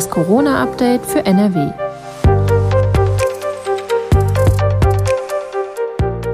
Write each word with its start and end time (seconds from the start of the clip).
Das 0.00 0.08
Corona-Update 0.08 1.04
für 1.04 1.26
NRW. 1.26 1.72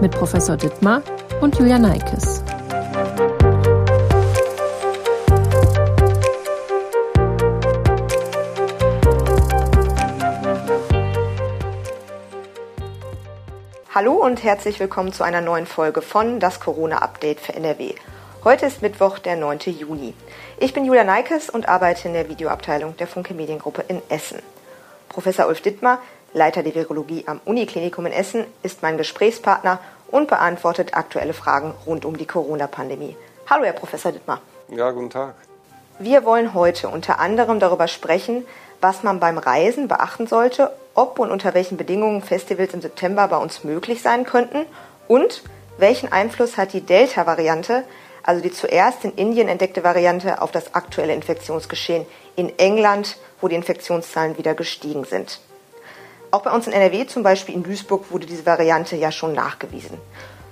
Mit 0.01 0.13
Professor 0.13 0.57
Dittmar 0.57 1.03
und 1.41 1.59
Julia 1.59 1.77
Neikes. 1.77 2.45
Hallo 13.93 14.13
und 14.13 14.45
herzlich 14.45 14.79
willkommen 14.79 15.13
zu 15.13 15.25
einer 15.25 15.41
neuen 15.41 15.67
Folge 15.67 16.03
von 16.03 16.39
Das 16.39 16.61
Corona-Update 16.61 17.41
für 17.41 17.55
NRW. 17.55 17.97
Heute 18.47 18.67
ist 18.67 18.81
Mittwoch, 18.81 19.19
der 19.19 19.35
9. 19.35 19.59
Juni. 19.77 20.15
Ich 20.59 20.73
bin 20.73 20.85
Julia 20.85 21.03
Neikes 21.03 21.51
und 21.51 21.69
arbeite 21.69 22.07
in 22.07 22.15
der 22.15 22.29
Videoabteilung 22.29 22.97
der 22.97 23.09
Funke 23.09 23.35
Mediengruppe 23.35 23.83
in 23.89 24.01
Essen. 24.09 24.39
Professor 25.09 25.49
Ulf 25.49 25.63
Dittmar, 25.63 25.99
Leiter 26.33 26.63
der 26.63 26.77
Virologie 26.77 27.25
am 27.27 27.41
Uniklinikum 27.45 28.07
in 28.07 28.13
Essen, 28.13 28.45
ist 28.63 28.83
mein 28.83 28.99
Gesprächspartner 28.99 29.81
und 30.13 30.29
beantwortet 30.29 30.95
aktuelle 30.95 31.33
Fragen 31.33 31.75
rund 31.87 32.05
um 32.05 32.17
die 32.17 32.25
Corona-Pandemie. 32.25 33.17
Hallo, 33.51 33.65
Herr 33.65 33.73
Professor 33.73 34.13
Dittmar. 34.13 34.41
Ja, 34.69 34.93
guten 34.93 35.11
Tag. 35.11 35.35
Wir 35.99 36.25
wollen 36.25 36.55
heute 36.55 36.89
unter 36.89 37.19
anderem 37.19 37.59
darüber 37.59 37.89
sprechen, 37.89 38.47
was 38.81 39.03
man 39.03 39.19
beim 39.19 39.39
Reisen 39.39 39.89
beachten 39.89 40.29
sollte, 40.29 40.71
ob 40.95 41.19
und 41.19 41.33
unter 41.33 41.53
welchen 41.55 41.79
Bedingungen 41.79 42.23
Festivals 42.23 42.75
im 42.75 42.81
September 42.81 43.27
bei 43.27 43.39
uns 43.39 43.65
möglich 43.65 44.03
sein 44.03 44.25
könnten 44.25 44.67
und 45.09 45.43
welchen 45.79 46.13
Einfluss 46.13 46.57
hat 46.57 46.75
die 46.75 46.81
Delta-Variante 46.81 47.83
also 48.27 48.43
die 48.43 48.53
zuerst 48.53 49.05
in 49.05 49.15
Indien 49.15 49.49
entdeckte 49.49 49.85
Variante, 49.85 50.43
auf 50.43 50.51
das 50.51 50.75
aktuelle 50.75 51.15
Infektionsgeschehen 51.15 52.05
in 52.35 52.59
England, 52.59 53.17
wo 53.41 53.49
die 53.49 53.55
Infektionszahlen 53.55 54.37
wieder 54.37 54.55
gestiegen 54.55 55.05
sind. 55.05 55.41
Auch 56.31 56.43
bei 56.43 56.51
uns 56.51 56.67
in 56.67 56.73
NRW, 56.73 57.07
zum 57.07 57.23
Beispiel 57.23 57.55
in 57.55 57.63
Duisburg, 57.63 58.11
wurde 58.11 58.27
diese 58.27 58.45
Variante 58.45 58.97
ja 58.97 59.13
schon 59.13 59.33
nachgewiesen. 59.33 59.99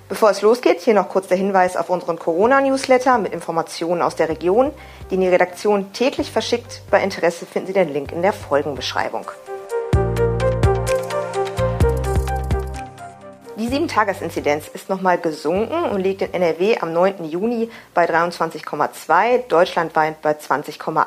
Bevor 0.07 0.29
es 0.29 0.41
losgeht, 0.41 0.81
hier 0.81 0.93
noch 0.93 1.09
kurz 1.09 1.27
der 1.27 1.37
Hinweis 1.37 1.75
auf 1.75 1.89
unseren 1.89 2.17
Corona-Newsletter 2.17 3.17
mit 3.17 3.33
Informationen 3.33 4.01
aus 4.01 4.15
der 4.15 4.29
Region, 4.29 4.71
den 5.11 5.21
die 5.21 5.27
Redaktion 5.27 5.93
täglich 5.93 6.31
verschickt. 6.31 6.81
Bei 6.91 7.03
Interesse 7.03 7.45
finden 7.45 7.67
Sie 7.67 7.73
den 7.73 7.91
Link 7.91 8.11
in 8.11 8.21
der 8.21 8.33
Folgenbeschreibung. 8.33 9.25
7-Tages-Inzidenz 13.75 14.69
ist 14.73 14.87
nochmal 14.87 15.17
gesunken 15.17 15.83
und 15.83 15.99
liegt 15.99 16.21
in 16.21 16.33
NRW 16.33 16.77
am 16.79 16.93
9. 16.93 17.25
Juni 17.25 17.69
bei 17.93 18.05
23,2, 18.09 19.49
deutschlandweit 19.49 20.21
bei 20.21 20.31
20,8. 20.31 21.05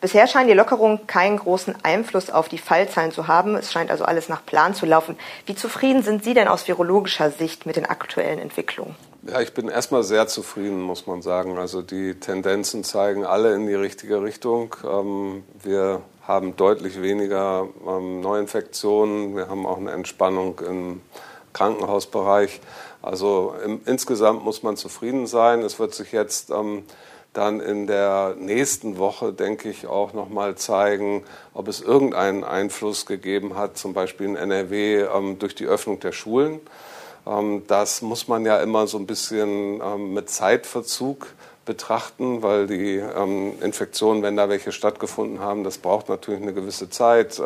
Bisher 0.00 0.28
scheinen 0.28 0.46
die 0.46 0.54
Lockerungen 0.54 1.08
keinen 1.08 1.38
großen 1.38 1.74
Einfluss 1.82 2.30
auf 2.30 2.48
die 2.48 2.58
Fallzahlen 2.58 3.10
zu 3.10 3.26
haben. 3.26 3.56
Es 3.56 3.72
scheint 3.72 3.90
also 3.90 4.04
alles 4.04 4.28
nach 4.28 4.46
Plan 4.46 4.72
zu 4.72 4.86
laufen. 4.86 5.18
Wie 5.46 5.56
zufrieden 5.56 6.02
sind 6.02 6.22
Sie 6.22 6.32
denn 6.32 6.46
aus 6.46 6.68
virologischer 6.68 7.32
Sicht 7.32 7.66
mit 7.66 7.74
den 7.74 7.86
aktuellen 7.86 8.38
Entwicklungen? 8.38 8.94
Ja, 9.22 9.40
ich 9.40 9.52
bin 9.52 9.68
erstmal 9.68 10.04
sehr 10.04 10.28
zufrieden, 10.28 10.80
muss 10.80 11.08
man 11.08 11.22
sagen. 11.22 11.58
Also 11.58 11.82
die 11.82 12.14
Tendenzen 12.14 12.84
zeigen 12.84 13.26
alle 13.26 13.52
in 13.54 13.66
die 13.66 13.74
richtige 13.74 14.22
Richtung. 14.22 14.76
Ähm, 14.84 15.42
wir 15.60 16.02
haben 16.22 16.54
deutlich 16.54 17.02
weniger 17.02 17.66
ähm, 17.84 18.20
Neuinfektionen. 18.20 19.34
Wir 19.34 19.48
haben 19.48 19.66
auch 19.66 19.78
eine 19.78 19.90
Entspannung 19.90 20.60
im 20.60 21.00
Krankenhausbereich. 21.52 22.60
Also 23.02 23.54
im, 23.64 23.80
insgesamt 23.86 24.44
muss 24.44 24.62
man 24.62 24.76
zufrieden 24.76 25.26
sein. 25.26 25.62
Es 25.62 25.78
wird 25.78 25.94
sich 25.94 26.12
jetzt 26.12 26.50
ähm, 26.50 26.84
dann 27.32 27.60
in 27.60 27.86
der 27.86 28.34
nächsten 28.38 28.98
Woche, 28.98 29.32
denke 29.32 29.70
ich, 29.70 29.86
auch 29.86 30.12
nochmal 30.12 30.56
zeigen, 30.56 31.22
ob 31.54 31.68
es 31.68 31.80
irgendeinen 31.80 32.44
Einfluss 32.44 33.06
gegeben 33.06 33.56
hat, 33.56 33.78
zum 33.78 33.92
Beispiel 33.92 34.26
in 34.26 34.36
NRW 34.36 35.02
ähm, 35.02 35.38
durch 35.38 35.54
die 35.54 35.66
Öffnung 35.66 36.00
der 36.00 36.12
Schulen. 36.12 36.60
Ähm, 37.26 37.62
das 37.68 38.02
muss 38.02 38.28
man 38.28 38.44
ja 38.44 38.60
immer 38.60 38.86
so 38.86 38.98
ein 38.98 39.06
bisschen 39.06 39.80
ähm, 39.80 40.12
mit 40.14 40.28
Zeitverzug 40.28 41.28
betrachten, 41.66 42.42
weil 42.42 42.66
die 42.66 42.96
ähm, 42.96 43.52
Infektionen, 43.62 44.22
wenn 44.22 44.36
da 44.36 44.48
welche 44.48 44.72
stattgefunden 44.72 45.40
haben, 45.40 45.62
das 45.62 45.78
braucht 45.78 46.08
natürlich 46.08 46.42
eine 46.42 46.52
gewisse 46.52 46.90
Zeit. 46.90 47.40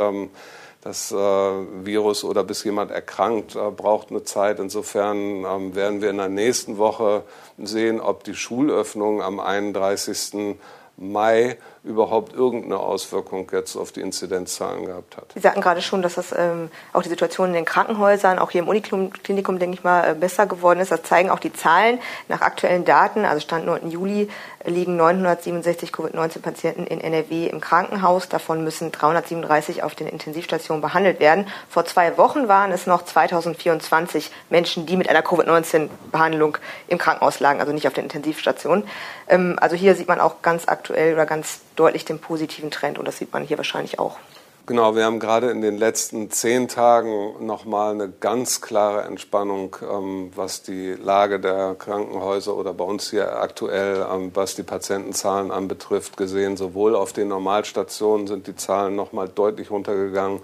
Das 0.84 1.10
äh, 1.10 1.16
Virus 1.16 2.24
oder 2.24 2.44
bis 2.44 2.62
jemand 2.62 2.90
erkrankt, 2.90 3.56
äh, 3.56 3.70
braucht 3.70 4.10
eine 4.10 4.22
Zeit. 4.22 4.60
Insofern 4.60 5.46
ähm, 5.46 5.74
werden 5.74 6.02
wir 6.02 6.10
in 6.10 6.18
der 6.18 6.28
nächsten 6.28 6.76
Woche 6.76 7.22
sehen, 7.56 8.02
ob 8.02 8.22
die 8.24 8.34
Schulöffnung 8.34 9.22
am 9.22 9.40
31. 9.40 10.56
Mai 10.98 11.56
überhaupt 11.84 12.34
irgendeine 12.34 12.78
Auswirkung 12.78 13.46
jetzt 13.52 13.76
auf 13.76 13.92
die 13.92 14.00
Inzidenzzahlen 14.00 14.86
gehabt 14.86 15.18
hat. 15.18 15.26
Sie 15.34 15.40
sagten 15.40 15.60
gerade 15.60 15.82
schon, 15.82 16.00
dass 16.00 16.14
das 16.14 16.34
ähm, 16.36 16.70
auch 16.94 17.02
die 17.02 17.10
Situation 17.10 17.48
in 17.48 17.54
den 17.54 17.66
Krankenhäusern, 17.66 18.38
auch 18.38 18.50
hier 18.50 18.62
im 18.62 18.68
Uniklinikum, 18.68 19.58
denke 19.58 19.76
ich 19.76 19.84
mal, 19.84 20.12
äh, 20.12 20.14
besser 20.14 20.46
geworden 20.46 20.80
ist. 20.80 20.90
Das 20.90 21.02
zeigen 21.02 21.28
auch 21.28 21.38
die 21.38 21.52
Zahlen. 21.52 21.98
Nach 22.28 22.40
aktuellen 22.40 22.86
Daten, 22.86 23.26
also 23.26 23.40
Stand 23.40 23.66
9. 23.66 23.90
Juli, 23.90 24.30
liegen 24.64 24.96
967 24.96 25.92
Covid-19-Patienten 25.92 26.86
in 26.86 27.02
NRW 27.02 27.48
im 27.48 27.60
Krankenhaus. 27.60 28.30
Davon 28.30 28.64
müssen 28.64 28.90
337 28.90 29.82
auf 29.82 29.94
den 29.94 30.06
Intensivstationen 30.06 30.80
behandelt 30.80 31.20
werden. 31.20 31.46
Vor 31.68 31.84
zwei 31.84 32.16
Wochen 32.16 32.48
waren 32.48 32.72
es 32.72 32.86
noch 32.86 33.04
2024 33.04 34.30
Menschen, 34.48 34.86
die 34.86 34.96
mit 34.96 35.10
einer 35.10 35.20
Covid-19-Behandlung 35.20 36.56
im 36.88 36.96
Krankenhaus 36.96 37.40
lagen, 37.40 37.60
also 37.60 37.72
nicht 37.72 37.86
auf 37.86 37.92
den 37.92 38.04
Intensivstationen. 38.04 38.84
Ähm, 39.28 39.58
also 39.60 39.76
hier 39.76 39.94
sieht 39.94 40.08
man 40.08 40.20
auch 40.20 40.40
ganz 40.40 40.66
aktuell 40.66 41.12
oder 41.12 41.26
ganz 41.26 41.60
deutlich 41.76 42.04
den 42.04 42.18
positiven 42.18 42.70
Trend 42.70 42.98
und 42.98 43.06
das 43.06 43.18
sieht 43.18 43.32
man 43.32 43.44
hier 43.44 43.56
wahrscheinlich 43.56 43.98
auch. 43.98 44.18
Genau, 44.66 44.96
wir 44.96 45.04
haben 45.04 45.18
gerade 45.18 45.50
in 45.50 45.60
den 45.60 45.76
letzten 45.76 46.30
zehn 46.30 46.68
Tagen 46.68 47.44
nochmal 47.44 47.92
eine 47.92 48.08
ganz 48.08 48.62
klare 48.62 49.02
Entspannung, 49.02 49.76
ähm, 49.82 50.32
was 50.34 50.62
die 50.62 50.92
Lage 50.92 51.38
der 51.38 51.74
Krankenhäuser 51.78 52.56
oder 52.56 52.72
bei 52.72 52.84
uns 52.84 53.10
hier 53.10 53.36
aktuell, 53.36 54.06
ähm, 54.10 54.30
was 54.32 54.54
die 54.54 54.62
Patientenzahlen 54.62 55.50
anbetrifft, 55.50 56.16
gesehen. 56.16 56.56
Sowohl 56.56 56.96
auf 56.96 57.12
den 57.12 57.28
Normalstationen 57.28 58.26
sind 58.26 58.46
die 58.46 58.56
Zahlen 58.56 58.96
nochmal 58.96 59.28
deutlich 59.28 59.70
runtergegangen 59.70 60.40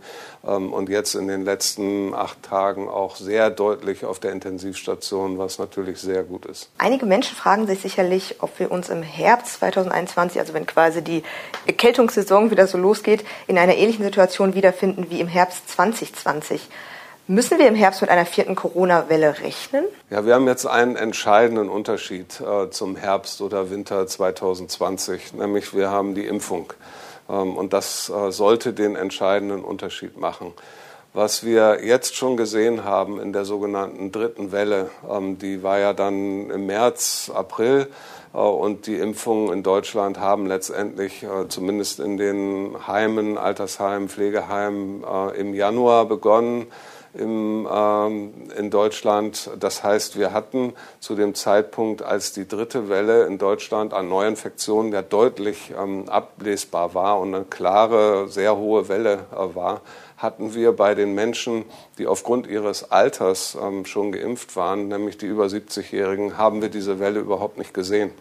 ähm, 0.46 0.74
und 0.74 0.90
jetzt 0.90 1.14
in 1.14 1.26
den 1.26 1.46
letzten 1.46 2.12
acht 2.12 2.42
Tagen 2.42 2.90
auch 2.90 3.16
sehr 3.16 3.48
deutlich 3.48 4.04
auf 4.04 4.18
der 4.18 4.32
Intensivstation, 4.32 5.38
was 5.38 5.58
natürlich 5.58 5.98
sehr 5.98 6.24
gut 6.24 6.44
ist. 6.44 6.68
Einige 6.76 7.06
Menschen 7.06 7.36
fragen 7.36 7.66
sich 7.66 7.80
sicherlich, 7.80 8.36
ob 8.40 8.58
wir 8.58 8.70
uns 8.70 8.90
im 8.90 9.02
Herbst 9.02 9.60
2021, 9.60 10.38
also 10.38 10.52
wenn 10.52 10.66
quasi 10.66 11.00
die 11.00 11.22
Erkältungssaison 11.66 12.50
wieder 12.50 12.66
so 12.66 12.76
losgeht, 12.76 13.24
in 13.46 13.56
einer 13.56 13.76
ähnlichen 13.76 14.09
Situation 14.10 14.54
wiederfinden 14.54 15.06
wie 15.08 15.20
im 15.20 15.28
Herbst 15.28 15.70
2020. 15.70 16.68
Müssen 17.28 17.60
wir 17.60 17.68
im 17.68 17.76
Herbst 17.76 18.00
mit 18.00 18.10
einer 18.10 18.26
vierten 18.26 18.56
Corona-Welle 18.56 19.38
rechnen? 19.38 19.84
Ja, 20.10 20.26
wir 20.26 20.34
haben 20.34 20.48
jetzt 20.48 20.66
einen 20.66 20.96
entscheidenden 20.96 21.68
Unterschied 21.68 22.40
äh, 22.40 22.70
zum 22.70 22.96
Herbst 22.96 23.40
oder 23.40 23.70
Winter 23.70 24.04
2020, 24.04 25.34
nämlich 25.34 25.72
wir 25.72 25.90
haben 25.90 26.16
die 26.16 26.26
Impfung. 26.26 26.72
Ähm, 27.28 27.56
und 27.56 27.72
das 27.72 28.10
äh, 28.10 28.32
sollte 28.32 28.72
den 28.72 28.96
entscheidenden 28.96 29.62
Unterschied 29.62 30.18
machen. 30.18 30.52
Was 31.12 31.44
wir 31.44 31.84
jetzt 31.84 32.14
schon 32.14 32.36
gesehen 32.36 32.84
haben 32.84 33.20
in 33.20 33.32
der 33.32 33.44
sogenannten 33.44 34.12
dritten 34.12 34.52
Welle, 34.52 34.90
ähm, 35.10 35.38
die 35.38 35.60
war 35.60 35.80
ja 35.80 35.92
dann 35.92 36.50
im 36.50 36.66
März, 36.66 37.32
April, 37.34 37.88
äh, 38.32 38.38
und 38.38 38.86
die 38.86 38.94
Impfungen 38.94 39.52
in 39.52 39.64
Deutschland 39.64 40.20
haben 40.20 40.46
letztendlich 40.46 41.24
äh, 41.24 41.48
zumindest 41.48 41.98
in 41.98 42.16
den 42.16 42.76
Heimen, 42.86 43.38
Altersheimen, 43.38 44.08
Pflegeheimen 44.08 45.02
äh, 45.02 45.40
im 45.40 45.52
Januar 45.52 46.04
begonnen 46.04 46.68
im, 47.12 47.68
ähm, 47.68 48.32
in 48.56 48.70
Deutschland. 48.70 49.50
Das 49.58 49.82
heißt, 49.82 50.16
wir 50.16 50.32
hatten 50.32 50.74
zu 51.00 51.16
dem 51.16 51.34
Zeitpunkt, 51.34 52.02
als 52.02 52.32
die 52.32 52.46
dritte 52.46 52.88
Welle 52.88 53.24
in 53.24 53.38
Deutschland 53.38 53.94
an 53.94 54.08
Neuinfektionen 54.08 54.92
ja 54.92 55.02
deutlich 55.02 55.72
ähm, 55.76 56.08
ablesbar 56.08 56.94
war 56.94 57.18
und 57.18 57.34
eine 57.34 57.44
klare, 57.46 58.28
sehr 58.28 58.56
hohe 58.56 58.88
Welle 58.88 59.24
war, 59.32 59.80
hatten 60.20 60.54
wir 60.54 60.72
bei 60.72 60.94
den 60.94 61.14
Menschen, 61.14 61.64
die 61.98 62.06
aufgrund 62.06 62.46
ihres 62.46 62.90
Alters 62.90 63.56
ähm, 63.60 63.86
schon 63.86 64.12
geimpft 64.12 64.54
waren, 64.54 64.88
nämlich 64.88 65.16
die 65.16 65.26
über 65.26 65.46
70-Jährigen, 65.46 66.36
haben 66.36 66.60
wir 66.60 66.68
diese 66.68 67.00
Welle 67.00 67.20
überhaupt 67.20 67.56
nicht 67.56 67.72
gesehen. 67.72 68.12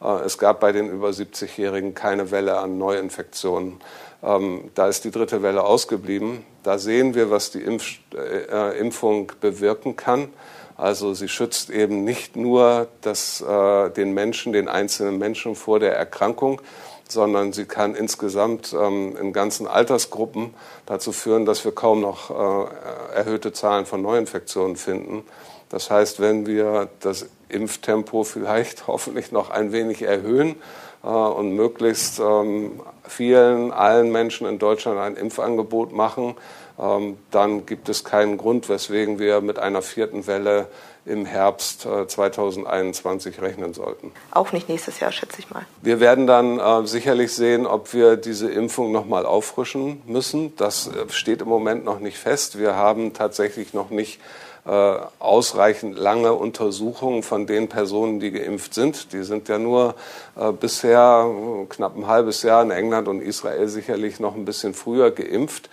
Äh, 0.00 0.24
es 0.24 0.38
gab 0.38 0.60
bei 0.60 0.70
den 0.70 0.88
über 0.88 1.08
70-Jährigen 1.08 1.94
keine 1.94 2.30
Welle 2.30 2.58
an 2.58 2.78
Neuinfektionen. 2.78 3.80
Ähm, 4.22 4.70
da 4.74 4.88
ist 4.88 5.04
die 5.04 5.10
dritte 5.10 5.42
Welle 5.42 5.64
ausgeblieben. 5.64 6.44
Da 6.62 6.78
sehen 6.78 7.14
wir, 7.14 7.30
was 7.30 7.50
die 7.50 7.62
Impf 7.62 7.98
äh, 8.14 8.78
Impfung 8.78 9.32
bewirken 9.40 9.96
kann. 9.96 10.28
Also 10.76 11.14
sie 11.14 11.28
schützt 11.28 11.68
eben 11.68 12.04
nicht 12.04 12.36
nur 12.36 12.88
das, 13.00 13.40
äh, 13.40 13.90
den 13.90 14.14
Menschen, 14.14 14.52
den 14.52 14.68
einzelnen 14.68 15.18
Menschen 15.18 15.54
vor 15.54 15.80
der 15.80 15.96
Erkrankung, 15.96 16.62
sondern 17.12 17.52
sie 17.52 17.64
kann 17.64 17.94
insgesamt 17.94 18.74
ähm, 18.78 19.16
in 19.20 19.32
ganzen 19.32 19.66
Altersgruppen 19.66 20.54
dazu 20.86 21.12
führen, 21.12 21.46
dass 21.46 21.64
wir 21.64 21.72
kaum 21.72 22.00
noch 22.00 22.30
äh, 22.30 23.14
erhöhte 23.14 23.52
Zahlen 23.52 23.86
von 23.86 24.02
Neuinfektionen 24.02 24.76
finden. 24.76 25.24
Das 25.68 25.90
heißt, 25.90 26.20
wenn 26.20 26.46
wir 26.46 26.88
das 27.00 27.26
Impftempo 27.48 28.24
vielleicht 28.24 28.86
hoffentlich 28.86 29.32
noch 29.32 29.50
ein 29.50 29.72
wenig 29.72 30.02
erhöhen 30.02 30.56
äh, 31.02 31.08
und 31.08 31.54
möglichst 31.54 32.20
ähm, 32.20 32.80
vielen, 33.06 33.72
allen 33.72 34.10
Menschen 34.12 34.46
in 34.46 34.58
Deutschland 34.58 34.98
ein 34.98 35.16
Impfangebot 35.16 35.92
machen, 35.92 36.36
ähm, 36.78 37.18
dann 37.30 37.66
gibt 37.66 37.88
es 37.88 38.04
keinen 38.04 38.38
Grund, 38.38 38.68
weswegen 38.68 39.18
wir 39.18 39.40
mit 39.40 39.58
einer 39.58 39.82
vierten 39.82 40.26
Welle 40.26 40.66
im 41.06 41.24
Herbst 41.24 41.82
2021 41.82 43.38
äh, 43.38 43.40
rechnen 43.40 43.74
sollten. 43.74 44.12
Auch 44.30 44.52
nicht 44.52 44.68
nächstes 44.68 45.00
Jahr, 45.00 45.12
schätze 45.12 45.38
ich 45.38 45.50
mal. 45.50 45.64
Wir 45.82 46.00
werden 46.00 46.26
dann 46.26 46.58
äh, 46.58 46.86
sicherlich 46.86 47.34
sehen, 47.34 47.66
ob 47.66 47.92
wir 47.94 48.16
diese 48.16 48.50
Impfung 48.50 48.92
noch 48.92 49.06
mal 49.06 49.26
auffrischen 49.26 50.02
müssen. 50.06 50.54
Das 50.56 50.88
äh, 50.88 51.10
steht 51.10 51.42
im 51.42 51.48
Moment 51.48 51.84
noch 51.84 52.00
nicht 52.00 52.18
fest. 52.18 52.58
Wir 52.58 52.76
haben 52.76 53.12
tatsächlich 53.14 53.72
noch 53.72 53.90
nicht 53.90 54.20
äh, 54.66 54.96
ausreichend 55.18 55.98
lange 55.98 56.34
Untersuchungen 56.34 57.22
von 57.22 57.46
den 57.46 57.68
Personen, 57.68 58.20
die 58.20 58.30
geimpft 58.30 58.74
sind. 58.74 59.12
Die 59.14 59.22
sind 59.22 59.48
ja 59.48 59.58
nur 59.58 59.94
äh, 60.36 60.52
bisher 60.52 61.30
knapp 61.70 61.96
ein 61.96 62.06
halbes 62.06 62.42
Jahr 62.42 62.62
in 62.62 62.70
England 62.70 63.08
und 63.08 63.22
Israel 63.22 63.68
sicherlich 63.68 64.20
noch 64.20 64.34
ein 64.34 64.44
bisschen 64.44 64.74
früher 64.74 65.10
geimpft. 65.10 65.70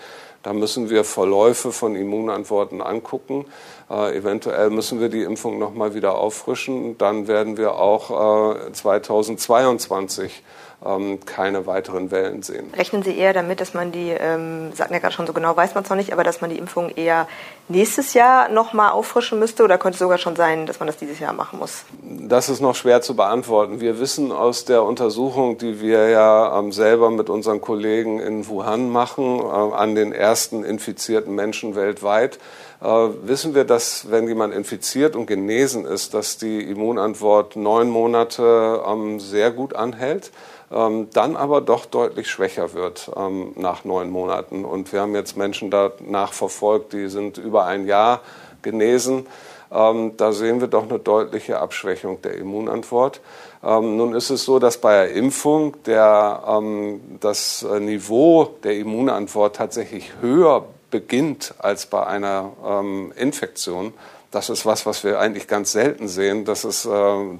Da 0.48 0.54
müssen 0.54 0.90
wir 0.90 1.04
Verläufe 1.04 1.74
von 1.74 1.98
Immunantworten 1.98 2.82
angucken. 2.82 3.44
Äh, 3.90 4.16
eventuell 4.16 4.70
müssen 4.70 5.02
wir 5.02 5.10
die 5.10 5.24
Impfung 5.24 5.60
noch 5.60 5.74
mal 5.74 5.94
wieder 5.94 6.18
auffrischen. 6.18 6.98
Dann 6.98 7.28
werden 7.28 7.58
wir 7.58 7.76
auch 7.76 8.56
äh, 8.56 8.72
2022 8.72 10.42
ähm, 10.86 11.20
keine 11.26 11.66
weiteren 11.66 12.12
Wellen 12.12 12.44
sehen. 12.44 12.72
Rechnen 12.76 13.02
Sie 13.02 13.18
eher 13.18 13.34
damit, 13.34 13.60
dass 13.62 13.74
man 13.74 13.92
die, 13.92 14.12
ähm, 14.12 14.72
sagten 14.74 14.94
ja 14.94 15.00
gerade 15.00 15.14
schon 15.14 15.26
so 15.26 15.34
genau, 15.34 15.56
weiß 15.56 15.74
man 15.74 15.84
es 15.84 15.90
noch 15.90 15.98
nicht, 15.98 16.14
aber 16.14 16.24
dass 16.24 16.40
man 16.40 16.52
die 16.52 16.58
Impfung 16.58 16.90
eher 16.90 17.28
nächstes 17.68 18.14
Jahr 18.14 18.50
nochmal 18.50 18.92
auffrischen 18.92 19.40
müsste 19.40 19.64
oder 19.64 19.80
könnte 19.80 19.96
es 19.96 20.00
sogar 20.00 20.20
schon 20.20 20.36
sein, 20.36 20.68
dass 20.68 20.80
man 20.80 20.88
das 20.88 20.98
dieses 20.98 21.20
Jahr 21.20 21.34
machen 21.34 21.58
muss? 21.58 21.84
Das 22.04 22.48
ist 22.48 22.62
noch 22.62 22.76
schwer 22.76 23.02
zu 23.02 23.16
beantworten. 23.16 23.82
Wir 23.82 24.00
wissen 24.00 24.32
aus 24.32 24.66
der 24.66 24.84
Untersuchung, 24.84 25.58
die 25.58 25.82
wir 25.82 26.10
ja 26.10 26.60
ähm, 26.60 26.72
selber 26.72 27.10
mit 27.10 27.30
unseren 27.32 27.60
Kollegen 27.60 28.20
in 28.20 28.48
Wuhan 28.48 28.90
machen, 28.90 29.40
äh, 29.40 29.44
an 29.44 29.96
den 29.96 30.14
ersten 30.14 30.64
infizierten 30.64 31.34
Menschen 31.34 31.76
weltweit, 31.76 32.38
äh, 32.82 32.86
wissen 32.86 33.56
wir, 33.56 33.64
dass 33.64 34.12
wenn 34.12 34.28
jemand 34.28 34.54
infiziert 34.54 35.16
und 35.16 35.26
genesen 35.26 35.86
ist, 35.86 36.14
dass 36.14 36.38
die 36.38 36.62
Immunantwort 36.62 37.56
neun 37.56 37.90
Monate 37.90 38.84
ähm, 38.88 39.20
sehr 39.20 39.50
gut 39.50 39.76
anhält 39.76 40.32
dann 40.69 41.38
aber 41.38 41.62
doch 41.62 41.86
deutlich 41.86 42.30
schwächer 42.30 42.74
wird 42.74 43.10
ähm, 43.16 43.54
nach 43.56 43.86
neun 43.86 44.10
Monaten. 44.10 44.66
Und 44.66 44.92
wir 44.92 45.02
haben 45.02 45.16
jetzt 45.16 45.38
Menschen 45.38 45.72
danach 45.72 46.34
verfolgt, 46.34 46.92
die 46.92 47.08
sind 47.08 47.38
über 47.38 47.66
ein 47.66 47.86
Jahr 47.86 48.22
genesen. 48.62 49.28
Ähm, 49.72 50.18
da 50.18 50.31
sehen 50.31 50.60
wir 50.62 50.68
doch 50.68 50.84
eine 50.84 51.00
deutliche 51.00 51.60
Abschwächung 51.60 52.22
der 52.22 52.36
Immunantwort. 52.36 53.22
Ähm, 53.64 53.98
nun 53.98 54.14
ist 54.14 54.30
es 54.30 54.44
so, 54.44 54.60
dass 54.60 54.78
bei 54.78 55.06
der 55.06 55.12
Impfung 55.14 55.81
der, 55.84 56.44
ähm, 56.48 57.18
das 57.19 57.66
Niveau 57.80 58.46
der 58.64 58.78
Immunantwort 58.78 59.56
tatsächlich 59.56 60.12
höher 60.22 60.66
beginnt 60.92 61.54
als 61.60 61.86
bei 61.86 62.06
einer 62.06 62.52
ähm, 62.66 63.14
Infektion. 63.16 63.94
Das 64.31 64.50
ist 64.50 64.66
was, 64.66 64.86
was 64.86 65.04
wir 65.04 65.19
eigentlich 65.19 65.48
ganz 65.48 65.72
selten 65.72 66.08
sehen. 66.08 66.46
Das 66.46 66.66
ist, 66.66 66.86
äh, 66.86 66.90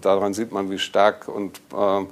daran 0.02 0.34
sieht 0.34 0.52
man, 0.52 0.70
wie 0.70 0.80
stark 0.80 1.28
und 1.28 1.60
äh, 1.74 2.02
äh, 2.02 2.06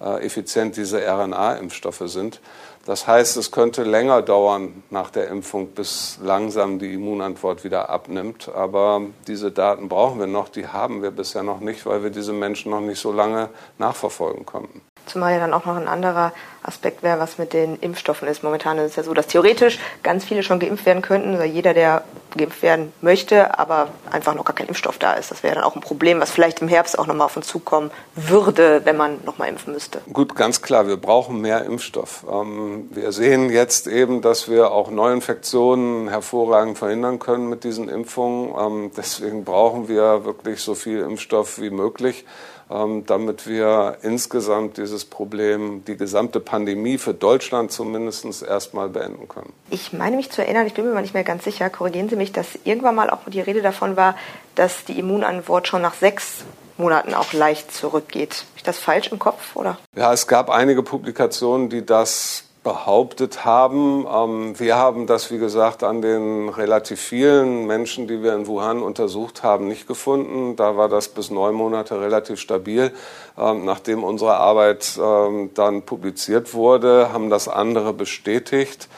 effizient 0.00 0.76
diese 0.76 1.00
RNA-Impfstoffe 1.00 2.02
sind. 2.06 2.40
Das 2.86 3.08
heißt, 3.08 3.36
es 3.36 3.50
könnte 3.50 3.82
länger 3.82 4.22
dauern 4.22 4.84
nach 4.90 5.10
der 5.10 5.28
Impfung, 5.28 5.68
bis 5.68 6.18
langsam 6.22 6.78
die 6.78 6.94
Immunantwort 6.94 7.64
wieder 7.64 7.90
abnimmt. 7.90 8.48
Aber 8.54 9.02
diese 9.26 9.50
Daten 9.50 9.88
brauchen 9.88 10.20
wir 10.20 10.28
noch, 10.28 10.48
die 10.48 10.68
haben 10.68 11.02
wir 11.02 11.10
bisher 11.10 11.42
noch 11.42 11.58
nicht, 11.58 11.84
weil 11.84 12.04
wir 12.04 12.10
diese 12.10 12.32
Menschen 12.32 12.70
noch 12.70 12.80
nicht 12.80 13.00
so 13.00 13.10
lange 13.10 13.48
nachverfolgen 13.78 14.46
konnten. 14.46 14.82
Zumal 15.06 15.32
ja 15.34 15.38
dann 15.38 15.54
auch 15.54 15.64
noch 15.64 15.76
ein 15.76 15.88
anderer 15.88 16.32
Aspekt 16.62 17.02
wäre, 17.02 17.18
was 17.18 17.38
mit 17.38 17.52
den 17.52 17.76
Impfstoffen 17.76 18.26
ist. 18.28 18.42
Momentan 18.42 18.78
ist 18.78 18.90
es 18.90 18.96
ja 18.96 19.02
so, 19.02 19.14
dass 19.14 19.28
theoretisch 19.28 19.78
ganz 20.02 20.24
viele 20.24 20.42
schon 20.42 20.58
geimpft 20.58 20.84
werden 20.84 21.02
könnten, 21.02 21.34
also 21.34 21.44
jeder, 21.44 21.74
der 21.74 22.04
geimpft 22.36 22.62
werden 22.62 22.92
möchte, 23.00 23.58
aber 23.58 23.88
einfach 24.10 24.34
noch 24.34 24.44
gar 24.44 24.54
kein 24.54 24.66
Impfstoff 24.66 24.98
da 24.98 25.14
ist. 25.14 25.30
Das 25.30 25.42
wäre 25.42 25.54
dann 25.54 25.64
auch 25.64 25.74
ein 25.74 25.80
Problem, 25.80 26.20
was 26.20 26.30
vielleicht 26.30 26.60
im 26.60 26.68
Herbst 26.68 26.98
auch 26.98 27.06
nochmal 27.06 27.26
auf 27.26 27.36
uns 27.36 27.46
zukommen 27.46 27.90
würde, 28.14 28.82
wenn 28.84 28.96
man 28.96 29.18
nochmal 29.24 29.48
impfen 29.48 29.72
müsste. 29.72 30.00
Gut, 30.12 30.34
ganz 30.34 30.60
klar, 30.60 30.86
wir 30.86 30.96
brauchen 30.96 31.40
mehr 31.40 31.64
Impfstoff. 31.64 32.24
Ähm, 32.30 32.88
wir 32.90 33.12
sehen 33.12 33.50
jetzt 33.50 33.86
eben, 33.86 34.20
dass 34.20 34.50
wir 34.50 34.72
auch 34.72 34.90
Neuinfektionen 34.90 36.08
hervorragend 36.08 36.78
verhindern 36.78 37.18
können 37.18 37.48
mit 37.48 37.64
diesen 37.64 37.88
Impfungen. 37.88 38.54
Ähm, 38.58 38.90
deswegen 38.96 39.44
brauchen 39.44 39.88
wir 39.88 40.24
wirklich 40.24 40.60
so 40.60 40.74
viel 40.74 41.00
Impfstoff 41.00 41.60
wie 41.60 41.70
möglich. 41.70 42.24
Ähm, 42.68 43.06
damit 43.06 43.46
wir 43.46 43.98
insgesamt 44.02 44.76
dieses 44.76 45.04
Problem, 45.04 45.84
die 45.84 45.96
gesamte 45.96 46.40
Pandemie 46.40 46.98
für 46.98 47.14
Deutschland 47.14 47.70
zumindest 47.70 48.42
erstmal 48.42 48.88
beenden 48.88 49.28
können. 49.28 49.52
Ich 49.70 49.92
meine 49.92 50.16
mich 50.16 50.32
zu 50.32 50.42
erinnern, 50.42 50.66
ich 50.66 50.74
bin 50.74 50.84
mir 50.84 50.92
mal 50.92 51.02
nicht 51.02 51.14
mehr 51.14 51.22
ganz 51.22 51.44
sicher, 51.44 51.70
korrigieren 51.70 52.08
Sie 52.08 52.16
mich, 52.16 52.32
dass 52.32 52.58
irgendwann 52.64 52.96
mal 52.96 53.08
auch 53.10 53.20
die 53.28 53.40
Rede 53.40 53.62
davon 53.62 53.96
war, 53.96 54.16
dass 54.56 54.84
die 54.84 54.98
Immunantwort 54.98 55.68
schon 55.68 55.80
nach 55.80 55.94
sechs 55.94 56.44
Monaten 56.76 57.14
auch 57.14 57.32
leicht 57.32 57.72
zurückgeht. 57.72 58.44
Ist 58.56 58.66
das 58.66 58.78
falsch 58.78 59.12
im 59.12 59.20
Kopf, 59.20 59.54
oder? 59.54 59.78
Ja, 59.94 60.12
es 60.12 60.26
gab 60.26 60.50
einige 60.50 60.82
Publikationen, 60.82 61.68
die 61.68 61.86
das 61.86 62.45
behauptet 62.66 63.44
haben. 63.44 64.08
Ähm, 64.12 64.58
wir 64.58 64.74
haben 64.74 65.06
das, 65.06 65.30
wie 65.30 65.38
gesagt, 65.38 65.84
an 65.84 66.02
den 66.02 66.48
relativ 66.48 67.00
vielen 67.00 67.64
Menschen, 67.64 68.08
die 68.08 68.24
wir 68.24 68.34
in 68.34 68.48
Wuhan 68.48 68.82
untersucht 68.82 69.44
haben, 69.44 69.68
nicht 69.68 69.86
gefunden. 69.86 70.56
Da 70.56 70.76
war 70.76 70.88
das 70.88 71.06
bis 71.08 71.30
neun 71.30 71.54
Monate 71.54 72.00
relativ 72.00 72.40
stabil. 72.40 72.90
Ähm, 73.38 73.64
nachdem 73.64 74.02
unsere 74.02 74.38
Arbeit 74.38 74.98
ähm, 75.00 75.50
dann 75.54 75.82
publiziert 75.82 76.54
wurde, 76.54 77.12
haben 77.12 77.30
das 77.30 77.46
andere 77.46 77.92
bestätigt. 77.92 78.88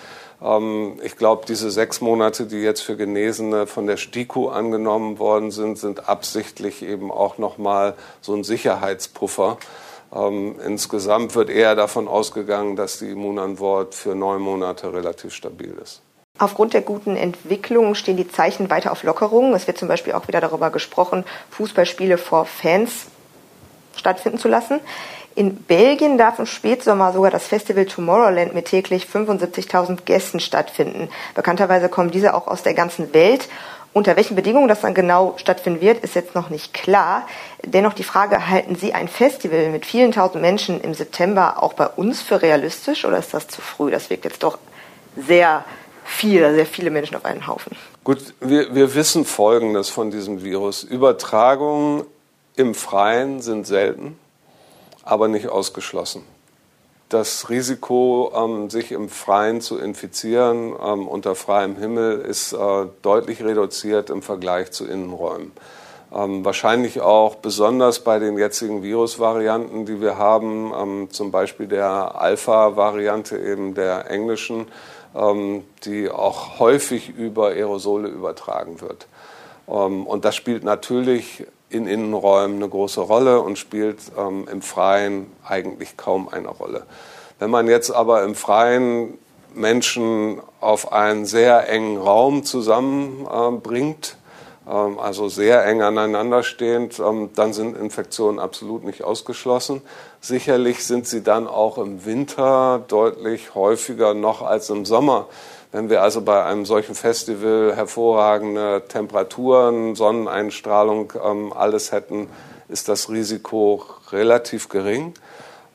Ich 1.03 1.17
glaube, 1.17 1.47
diese 1.49 1.69
sechs 1.69 2.01
Monate, 2.01 2.47
die 2.47 2.59
jetzt 2.59 2.83
für 2.83 2.97
Genesene 2.97 3.67
von 3.67 3.89
der 3.89 3.97
STIKO 3.97 4.51
angenommen 4.51 5.19
worden 5.19 5.51
sind, 5.51 5.79
sind 5.79 6.09
absichtlich 6.09 6.85
eben 6.85 7.11
auch 7.11 7.39
nochmal 7.39 7.95
so 8.21 8.37
ein 8.37 8.45
Sicherheitspuffer. 8.45 9.59
Ähm, 10.15 10.57
insgesamt 10.65 11.35
wird 11.35 11.51
eher 11.51 11.75
davon 11.75 12.09
ausgegangen, 12.09 12.77
dass 12.77 12.99
die 12.99 13.11
Immunantwort 13.11 13.95
für 13.95 14.15
neun 14.15 14.41
Monate 14.41 14.93
relativ 14.93 15.35
stabil 15.35 15.77
ist. 15.83 16.03
Aufgrund 16.39 16.73
der 16.73 16.83
guten 16.83 17.17
Entwicklung 17.17 17.95
stehen 17.95 18.17
die 18.17 18.29
Zeichen 18.29 18.71
weiter 18.71 18.93
auf 18.93 19.03
Lockerungen. 19.03 19.55
Es 19.55 19.67
wird 19.67 19.77
zum 19.77 19.89
Beispiel 19.89 20.13
auch 20.13 20.29
wieder 20.29 20.41
darüber 20.41 20.71
gesprochen, 20.71 21.25
Fußballspiele 21.51 22.17
vor 22.17 22.45
Fans 22.47 23.07
stattfinden 23.97 24.39
zu 24.39 24.49
lassen. 24.49 24.81
In 25.35 25.57
Belgien 25.57 26.19
darf 26.19 26.39
im 26.39 26.47
Spätsommer 26.47 27.13
sogar 27.13 27.31
das 27.31 27.47
Festival 27.47 27.87
Tomorrowland 27.87 28.55
mit 28.55 28.67
täglich 28.67 29.05
75.000 29.05 29.99
Gästen 30.05 30.41
stattfinden. 30.41 31.11
Bekannterweise 31.35 31.89
kommen 31.89 32.11
diese 32.11 32.35
auch 32.35 32.47
aus 32.47 32.63
der 32.63 32.75
ganzen 32.75 33.13
Welt 33.15 33.49
unter 33.93 34.17
welchen 34.17 34.37
Bedingungen 34.37 34.69
das 34.69 34.81
dann 34.81 34.95
genau 34.95 35.35
stattfinden 35.39 35.81
wird, 35.81 36.05
ist 36.05 36.15
jetzt 36.15 36.35
noch 36.35 36.51
nicht 36.51 36.75
klar. 36.75 37.27
Dennoch 37.65 37.95
die 37.95 38.05
Frage, 38.05 38.49
halten 38.49 38.77
Sie 38.77 38.95
ein 38.95 39.09
Festival 39.09 39.71
mit 39.71 39.87
vielen 39.87 40.13
tausend 40.13 40.43
Menschen 40.43 40.81
im 40.81 40.95
September 40.95 41.63
auch 41.63 41.73
bei 41.73 41.87
uns 41.87 42.23
für 42.23 42.43
realistisch 42.43 43.05
oder 43.05 43.19
ist 43.19 43.35
das 43.35 43.49
zu 43.49 43.61
früh? 43.61 43.91
Das 43.91 44.11
wirkt 44.11 44.25
jetzt 44.25 44.43
doch 44.43 44.59
sehr 45.17 45.65
viel, 46.05 46.55
sehr 46.55 46.67
viele 46.67 46.91
Menschen 46.91 47.17
auf 47.17 47.25
einen 47.25 47.47
Haufen. 47.47 47.77
Gut, 48.05 48.19
wir, 48.41 48.75
wir 48.75 48.95
wissen 48.95 49.25
Folgendes 49.25 49.89
von 49.89 50.11
diesem 50.11 50.43
Virus. 50.43 50.83
Übertragungen 50.83 52.05
im 52.57 52.75
Freien 52.75 53.43
sind 53.43 53.67
selten, 53.67 54.19
aber 55.03 55.29
nicht 55.29 55.49
ausgeschlossen 55.49 56.25
das 57.09 57.49
Risiko, 57.49 58.33
ähm, 58.35 58.71
sich 58.71 58.93
im 58.93 59.09
Freien 59.09 59.61
zu 59.61 59.79
infizieren 59.79 60.75
ähm, 60.83 61.09
unter 61.09 61.35
freiem 61.35 61.77
Himmel, 61.77 62.21
ist 62.21 62.53
äh, 62.53 62.87
deutlich 63.03 63.43
reduziert 63.43 64.11
im 64.11 64.23
Vergleich 64.23 64.71
zu 64.73 64.87
Innenräumen. 64.87 65.53
Ähm, 66.13 66.45
wahrscheinlich 66.45 67.01
auch 67.01 67.37
besonders 67.37 68.01
bei 68.01 68.19
den 68.19 68.39
jetzigen 68.39 68.83
Virusvarianten, 68.83 69.85
die 69.85 70.01
wir 70.01 70.17
haben, 70.17 70.73
ähm, 70.75 71.09
zum 71.11 71.31
Beispiel 71.31 71.67
der 71.67 72.21
Alpha-Variante 72.21 73.39
eben 73.39 73.75
der 73.75 74.11
englischen, 74.11 74.69
ähm, 75.15 75.65
die 75.85 76.11
auch 76.11 76.59
häufig 76.59 77.11
über 77.11 77.49
Aerosole 77.49 78.09
übertragen 78.09 78.81
wird. 78.81 79.07
Ähm, 79.69 80.07
und 80.07 80.25
das 80.25 80.35
spielt 80.35 80.65
natürlich 80.65 81.47
in 81.71 81.87
Innenräumen 81.87 82.57
eine 82.57 82.69
große 82.69 83.01
Rolle 83.01 83.41
und 83.41 83.59
spielt 83.59 83.99
ähm, 84.19 84.49
im 84.51 84.63
Freien 84.63 85.31
eigentlich 85.47 85.97
kaum 85.97 86.29
eine 86.29 86.49
Rolle. 86.49 86.85
Wenn 87.39 87.51
man 87.51 87.69
jetzt 87.69 87.91
aber 87.91 88.23
im 88.25 88.35
Freien 88.35 89.19
Menschen 89.55 90.41
auf 90.61 90.93
einen 90.93 91.27
sehr 91.27 91.69
engen 91.69 91.99
Raum 91.99 92.45
zusammenbringt, 92.45 94.17
äh, 94.67 94.71
ähm, 94.71 94.99
also 94.99 95.29
sehr 95.29 95.65
eng 95.65 95.83
aneinander 95.83 96.43
stehend, 96.43 96.99
ähm, 96.99 97.31
dann 97.35 97.53
sind 97.53 97.77
Infektionen 97.77 98.39
absolut 98.39 98.85
nicht 98.85 99.03
ausgeschlossen. 99.03 99.83
Sicherlich 100.21 100.85
sind 100.85 101.07
sie 101.07 101.23
dann 101.23 101.47
auch 101.47 101.79
im 101.79 102.05
Winter 102.05 102.85
deutlich 102.89 103.55
häufiger 103.55 104.15
noch 104.15 104.43
als 104.43 104.69
im 104.71 104.85
Sommer 104.85 105.27
Wenn 105.71 105.91
wir 105.91 106.03
also 106.03 106.23
bei 106.23 106.45
einem 106.45 106.65
solchen 106.65 106.95
Festival 106.95 107.75
hervorragende 107.77 108.85
Temperaturen, 108.89 109.95
Sonneneinstrahlung, 109.95 111.13
ähm, 111.23 111.53
alles 111.53 111.93
hätten, 111.93 112.29
ist 112.69 112.89
das 112.89 113.11
Risiko 113.11 113.85
relativ 114.11 114.71
gering. 114.71 115.13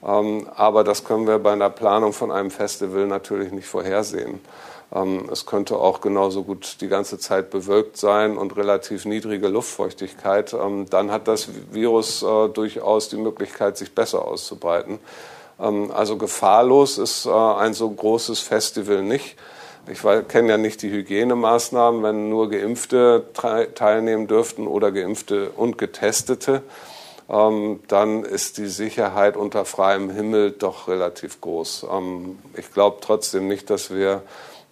Ähm, 0.04 0.48
aber 0.56 0.84
das 0.84 1.04
können 1.04 1.28
wir 1.28 1.38
bei 1.38 1.54
einer 1.54 1.70
Planung 1.70 2.12
von 2.12 2.32
einem 2.32 2.50
Festival 2.50 3.06
natürlich 3.06 3.52
nicht 3.52 3.68
vorhersehen. 3.68 4.42
Ähm, 4.94 5.30
es 5.32 5.46
könnte 5.46 5.78
auch 5.78 6.02
genauso 6.02 6.44
gut 6.44 6.78
die 6.82 6.88
ganze 6.88 7.20
Zeit 7.20 7.52
bewölkt 7.52 7.98
sein 7.98 8.36
und 8.38 8.58
relativ 8.58 9.06
niedrige 9.06 9.48
Luftfeuchtigkeit. 9.48 10.54
Ähm, 10.54 10.88
dann 10.90 11.12
hat 11.12 11.28
das 11.28 11.50
Virus 11.72 12.24
äh, 12.24 12.50
durchaus 12.50 13.10
die 13.10 13.18
Möglichkeit, 13.18 13.78
sich 13.78 13.94
besser 13.94 14.28
auszubreiten. 14.28 14.98
Ähm, 15.60 15.92
also 15.92 16.18
gefahrlos 16.18 16.98
ist 16.98 17.28
äh, 17.28 17.30
ein 17.30 17.74
so 17.74 17.90
großes 17.92 18.40
Festival 18.40 19.04
nicht. 19.04 19.36
Ich 19.88 20.02
kenne 20.30 20.50
ja 20.50 20.58
nicht 20.58 20.82
die 20.82 20.92
Hygienemaßnahmen, 20.92 22.04
wenn 22.04 22.30
nur 22.30 22.50
Geimpfte 22.50 23.26
teilnehmen 23.76 24.28
dürften 24.28 24.68
oder 24.68 24.92
Geimpfte 24.92 25.50
und 25.50 25.78
Getestete 25.78 26.64
dann 27.88 28.24
ist 28.24 28.58
die 28.58 28.68
Sicherheit 28.68 29.38
unter 29.38 29.66
freiem 29.66 30.10
Himmel 30.10 30.52
doch 30.52 30.88
relativ 30.88 31.42
groß. 31.42 31.86
ich 32.56 32.72
glaube 32.74 32.98
trotzdem 33.02 33.48
nicht, 33.48 33.70
dass 33.70 33.92
wir 33.92 34.22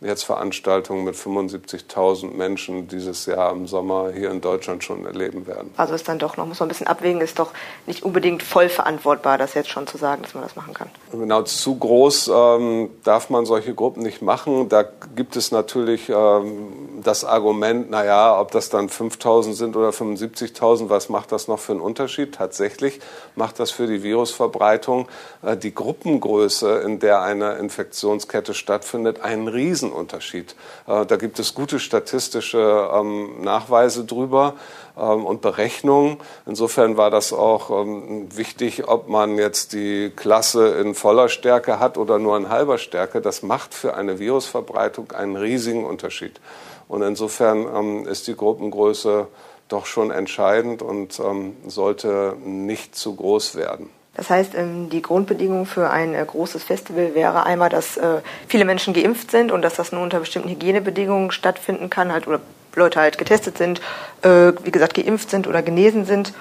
jetzt 0.02 0.24
Veranstaltungen 0.24 1.04
mit 1.04 1.16
75.000 1.16 2.34
Menschen 2.34 2.88
dieses 2.88 3.28
Jahr 3.28 3.52
im 3.52 3.68
Sommer 3.68 4.12
hier 4.12 4.32
in 4.32 4.42
Deutschland 4.42 4.84
schon 4.84 5.06
erleben 5.06 5.46
werden. 5.46 5.72
Also 5.78 5.94
ist 5.94 6.08
dann 6.08 6.18
doch 6.18 6.38
noch, 6.38 6.48
muss 6.48 6.60
man 6.60 6.68
ein 6.68 6.70
bisschen 6.70 6.88
abwägen, 6.88 7.22
ist 7.22 7.38
doch 7.38 7.52
nicht 7.86 8.04
unbedingt 8.04 8.42
voll 8.42 8.70
verantwortbar, 8.70 9.38
das 9.38 9.54
jetzt 9.54 9.70
schon 9.70 9.86
zu 9.86 9.98
sagen, 9.98 10.24
dass 10.24 10.34
man 10.34 10.44
das 10.44 10.56
machen 10.56 10.74
kann. 10.74 10.90
Genau, 11.12 11.44
zu 11.44 11.76
groß 11.78 12.32
ähm, 12.34 12.90
darf 13.04 13.30
man 13.30 13.46
solche 13.46 13.76
Gruppen 13.76 14.02
nicht 14.02 14.24
machen. 14.24 14.70
Da 14.70 14.84
gibt 15.16 15.36
es 15.36 15.52
natürlich 15.52 16.10
ähm, 16.10 17.02
das 17.04 17.24
Argument, 17.24 17.92
naja, 17.92 18.40
ob 18.40 18.52
das 18.52 18.70
dann 18.70 18.90
5.000 18.90 19.54
sind 19.54 19.76
oder 19.76 19.90
75.000, 19.90 20.90
was 20.90 21.10
macht 21.10 21.32
das 21.32 21.48
noch 21.48 21.60
für 21.60 21.74
einen 21.74 21.82
Unterschied? 21.82 22.34
Tatsächlich 22.34 23.00
macht 23.36 23.60
das 23.60 23.70
für 23.70 23.86
die 23.86 24.02
Virusverbreitung 24.02 25.08
äh, 25.44 25.56
die 25.56 25.76
Gruppengröße, 25.76 26.80
in 26.80 27.00
der 27.00 27.22
eine 27.22 27.54
Infektionskette 27.54 28.56
stattfindet, 28.56 29.22
einen 29.22 29.48
riesen 29.48 29.91
Unterschied. 29.92 30.56
Äh, 30.88 31.06
da 31.06 31.16
gibt 31.18 31.40
es 31.40 31.54
gute 31.54 31.80
statistische 31.80 32.90
ähm, 32.94 33.42
Nachweise 33.42 34.06
drüber 34.06 34.56
ähm, 34.98 35.26
und 35.26 35.42
Berechnungen. 35.42 36.18
Insofern 36.46 36.98
war 36.98 37.10
das 37.10 37.34
auch 37.34 37.70
ähm, 37.70 38.36
wichtig, 38.36 38.88
ob 38.88 39.08
man 39.08 39.38
jetzt 39.38 39.74
die 39.74 40.12
Klasse 40.16 40.70
in 40.80 40.96
voller 40.96 41.30
Stärke 41.30 41.80
hat 41.80 41.98
oder 41.98 42.20
nur 42.20 42.38
in 42.38 42.50
halber 42.50 42.78
Stärke. 42.78 43.22
Das 43.22 43.44
macht 43.44 43.74
für 43.74 43.96
eine 43.96 44.20
Virusverbreitung 44.20 45.12
einen 45.12 45.36
riesigen 45.36 45.86
Unterschied. 45.86 46.40
Und 46.88 47.02
insofern 47.04 48.06
ist 48.06 48.28
die 48.28 48.36
Gruppengröße 48.36 49.28
doch 49.70 49.86
schon 49.86 50.12
entscheidend 50.12 50.82
und 50.82 51.22
sollte 51.68 52.36
nicht 52.44 52.96
zu 52.96 53.16
groß 53.16 53.56
werden. 53.56 53.90
Das 54.22 54.30
heißt, 54.30 54.54
ähm, 54.54 54.92
die 54.92 55.02
Grundbedingung 55.02 55.66
für 55.66 55.90
ein 55.90 56.14
äh, 56.14 56.24
großes 56.24 56.64
Festival 56.64 57.16
wäre 57.16 57.44
einmal, 57.48 57.70
dass 57.70 57.98
äh, 57.98 58.22
viele 58.48 58.66
Menschen 58.66 58.94
geimpft 58.94 59.32
sind 59.32 59.52
und 59.52 59.64
dass 59.64 59.74
das 59.74 59.92
nur 59.92 60.04
unter 60.04 60.20
bestimmten 60.20 60.48
Hygienebedingungen 60.48 61.32
stattfinden 61.32 61.90
kann, 61.90 62.14
halt, 62.14 62.28
oder 62.28 62.40
Leute 62.76 63.00
halt 63.00 63.18
getestet 63.18 63.58
sind, 63.58 63.82
äh, 64.22 64.54
wie 64.62 64.70
gesagt, 64.70 64.94
geimpft 64.94 65.32
sind 65.32 65.48
oder 65.48 65.64
genesen 65.64 66.06
sind 66.06 66.34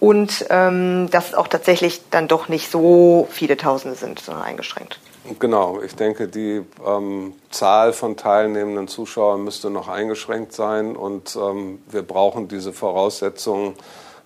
und 0.00 0.46
ähm, 0.48 1.10
dass 1.10 1.28
es 1.28 1.34
auch 1.34 1.46
tatsächlich 1.46 2.00
dann 2.10 2.26
doch 2.26 2.48
nicht 2.48 2.70
so 2.70 3.28
viele 3.30 3.58
Tausende 3.58 3.98
sind, 3.98 4.18
sondern 4.18 4.42
eingeschränkt. 4.42 4.98
Genau, 5.38 5.82
ich 5.82 5.94
denke, 5.94 6.28
die 6.28 6.62
ähm, 6.86 7.34
Zahl 7.50 7.92
von 7.92 8.16
teilnehmenden 8.16 8.88
Zuschauern 8.88 9.44
müsste 9.44 9.68
noch 9.68 9.88
eingeschränkt 9.88 10.54
sein 10.54 10.96
und 10.96 11.36
ähm, 11.36 11.82
wir 11.90 12.00
brauchen 12.00 12.48
diese 12.48 12.72
Voraussetzungen 12.72 13.74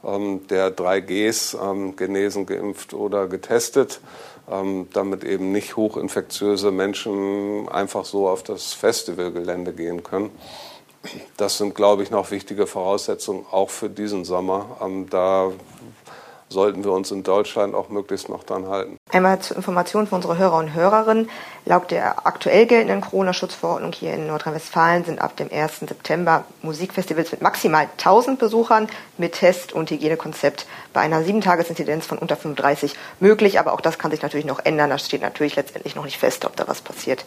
der 0.02 0.70
3Gs, 0.74 1.56
ähm, 1.62 1.96
genesen, 1.96 2.46
geimpft 2.46 2.94
oder 2.94 3.26
getestet, 3.26 4.00
ähm, 4.50 4.88
damit 4.92 5.24
eben 5.24 5.52
nicht 5.52 5.76
hochinfektiöse 5.76 6.70
Menschen 6.70 7.68
einfach 7.68 8.04
so 8.04 8.28
auf 8.28 8.42
das 8.42 8.72
Festivalgelände 8.72 9.72
gehen 9.72 10.02
können. 10.02 10.30
Das 11.36 11.56
sind, 11.58 11.74
glaube 11.74 12.02
ich, 12.02 12.10
noch 12.10 12.30
wichtige 12.30 12.66
Voraussetzungen 12.66 13.46
auch 13.50 13.70
für 13.70 13.88
diesen 13.88 14.24
Sommer. 14.24 14.76
Da 15.08 15.50
sollten 16.50 16.84
wir 16.84 16.92
uns 16.92 17.10
in 17.10 17.22
Deutschland 17.22 17.74
auch 17.74 17.88
möglichst 17.88 18.28
noch 18.28 18.42
dran 18.42 18.66
halten. 18.66 18.96
Einmal 19.12 19.38
zur 19.38 19.56
Information 19.56 20.06
für 20.06 20.16
unsere 20.16 20.36
Hörer 20.36 20.58
und 20.58 20.74
Hörerinnen. 20.74 21.30
Laut 21.64 21.90
der 21.90 22.26
aktuell 22.26 22.66
geltenden 22.66 23.00
Corona-Schutzverordnung 23.00 23.92
hier 23.92 24.14
in 24.14 24.26
Nordrhein-Westfalen 24.26 25.04
sind 25.04 25.20
ab 25.20 25.36
dem 25.36 25.48
1. 25.52 25.80
September 25.80 26.44
Musikfestivals 26.62 27.30
mit 27.30 27.40
maximal 27.40 27.88
1000 27.98 28.38
Besuchern 28.38 28.88
mit 29.16 29.34
Test- 29.34 29.72
und 29.72 29.90
Hygienekonzept 29.90 30.66
bei 30.92 31.00
einer 31.00 31.20
7-Tages-Inzidenz 31.20 32.06
von 32.06 32.18
unter 32.18 32.36
35 32.36 32.94
möglich. 33.20 33.60
Aber 33.60 33.72
auch 33.72 33.80
das 33.80 33.98
kann 33.98 34.10
sich 34.10 34.22
natürlich 34.22 34.46
noch 34.46 34.64
ändern. 34.64 34.90
Das 34.90 35.06
steht 35.06 35.22
natürlich 35.22 35.54
letztendlich 35.56 35.94
noch 35.94 36.04
nicht 36.04 36.18
fest, 36.18 36.44
ob 36.44 36.56
da 36.56 36.66
was 36.66 36.80
passiert. 36.80 37.24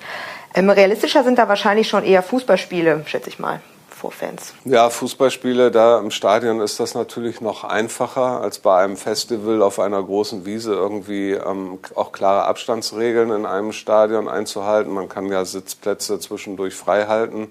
Ähm, 0.53 0.70
realistischer 0.70 1.24
sind 1.24 1.39
da 1.39 1.48
wahrscheinlich 1.48 1.88
schon 1.88 2.03
eher 2.03 2.24
Fußballspiele, 2.24 3.03
schätze 3.08 3.30
ich 3.30 3.39
mal 3.39 3.62
vor 4.04 4.12
Fans? 4.12 4.54
Ja, 4.66 4.90
Fußballspiele 4.90 5.72
da 5.72 5.98
im 5.98 6.12
Stadion 6.12 6.60
ist 6.60 6.78
das 6.82 6.94
natürlich 6.94 7.40
noch 7.40 7.64
einfacher 7.64 8.42
als 8.42 8.60
bei 8.60 8.84
einem 8.84 8.98
Festival 8.98 9.62
auf 9.62 9.80
einer 9.80 10.04
großen 10.04 10.46
Wiese 10.46 10.74
irgendwie 10.74 11.32
ähm, 11.32 11.80
auch 11.96 12.12
klare 12.12 12.44
Abstandsregeln 12.44 13.32
in 13.32 13.46
einem 13.46 13.72
Stadion 13.72 14.28
einzuhalten. 14.28 14.92
Man 14.94 15.08
kann 15.08 15.28
ja 15.28 15.46
Sitzplätze 15.46 16.20
zwischendurch 16.20 16.76
frei 16.76 17.06
halten, 17.06 17.48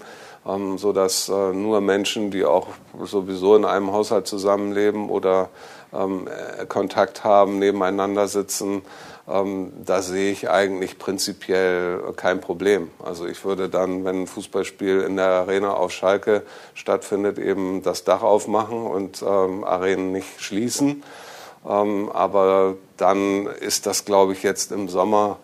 ähm, 0.47 0.77
sodass 0.77 1.27
äh, 1.27 1.53
nur 1.53 1.81
Menschen, 1.81 2.29
die 2.29 2.45
auch 2.45 2.67
sowieso 3.01 3.55
in 3.55 3.65
einem 3.65 3.91
Haushalt 3.91 4.27
zusammenleben 4.27 5.09
oder 5.09 5.49
ähm, 5.91 6.27
äh, 6.27 6.67
Kontakt 6.67 7.23
haben, 7.23 7.57
nebeneinander 7.57 8.27
sitzen 8.27 8.83
da 9.25 10.01
sehe 10.01 10.33
ich 10.33 10.49
eigentlich 10.49 10.99
prinzipiell 10.99 12.01
kein 12.17 12.41
Problem. 12.41 12.91
Also 13.03 13.25
ich 13.25 13.45
würde 13.45 13.69
dann, 13.69 14.03
wenn 14.03 14.23
ein 14.23 14.27
Fußballspiel 14.27 14.99
in 14.99 15.15
der 15.15 15.27
Arena 15.27 15.73
auf 15.73 15.93
Schalke 15.93 16.43
stattfindet, 16.73 17.39
eben 17.39 17.83
das 17.83 18.03
Dach 18.03 18.21
aufmachen 18.21 18.85
und 18.85 19.21
ähm, 19.21 19.63
Arenen 19.63 20.11
nicht 20.11 20.41
schließen. 20.41 21.03
Ähm, 21.65 22.11
aber 22.11 22.75
dann 22.97 23.47
ist 23.47 23.85
das, 23.85 24.03
glaube 24.03 24.33
ich, 24.33 24.43
jetzt 24.43 24.73
im 24.73 24.89
Sommer 24.89 25.37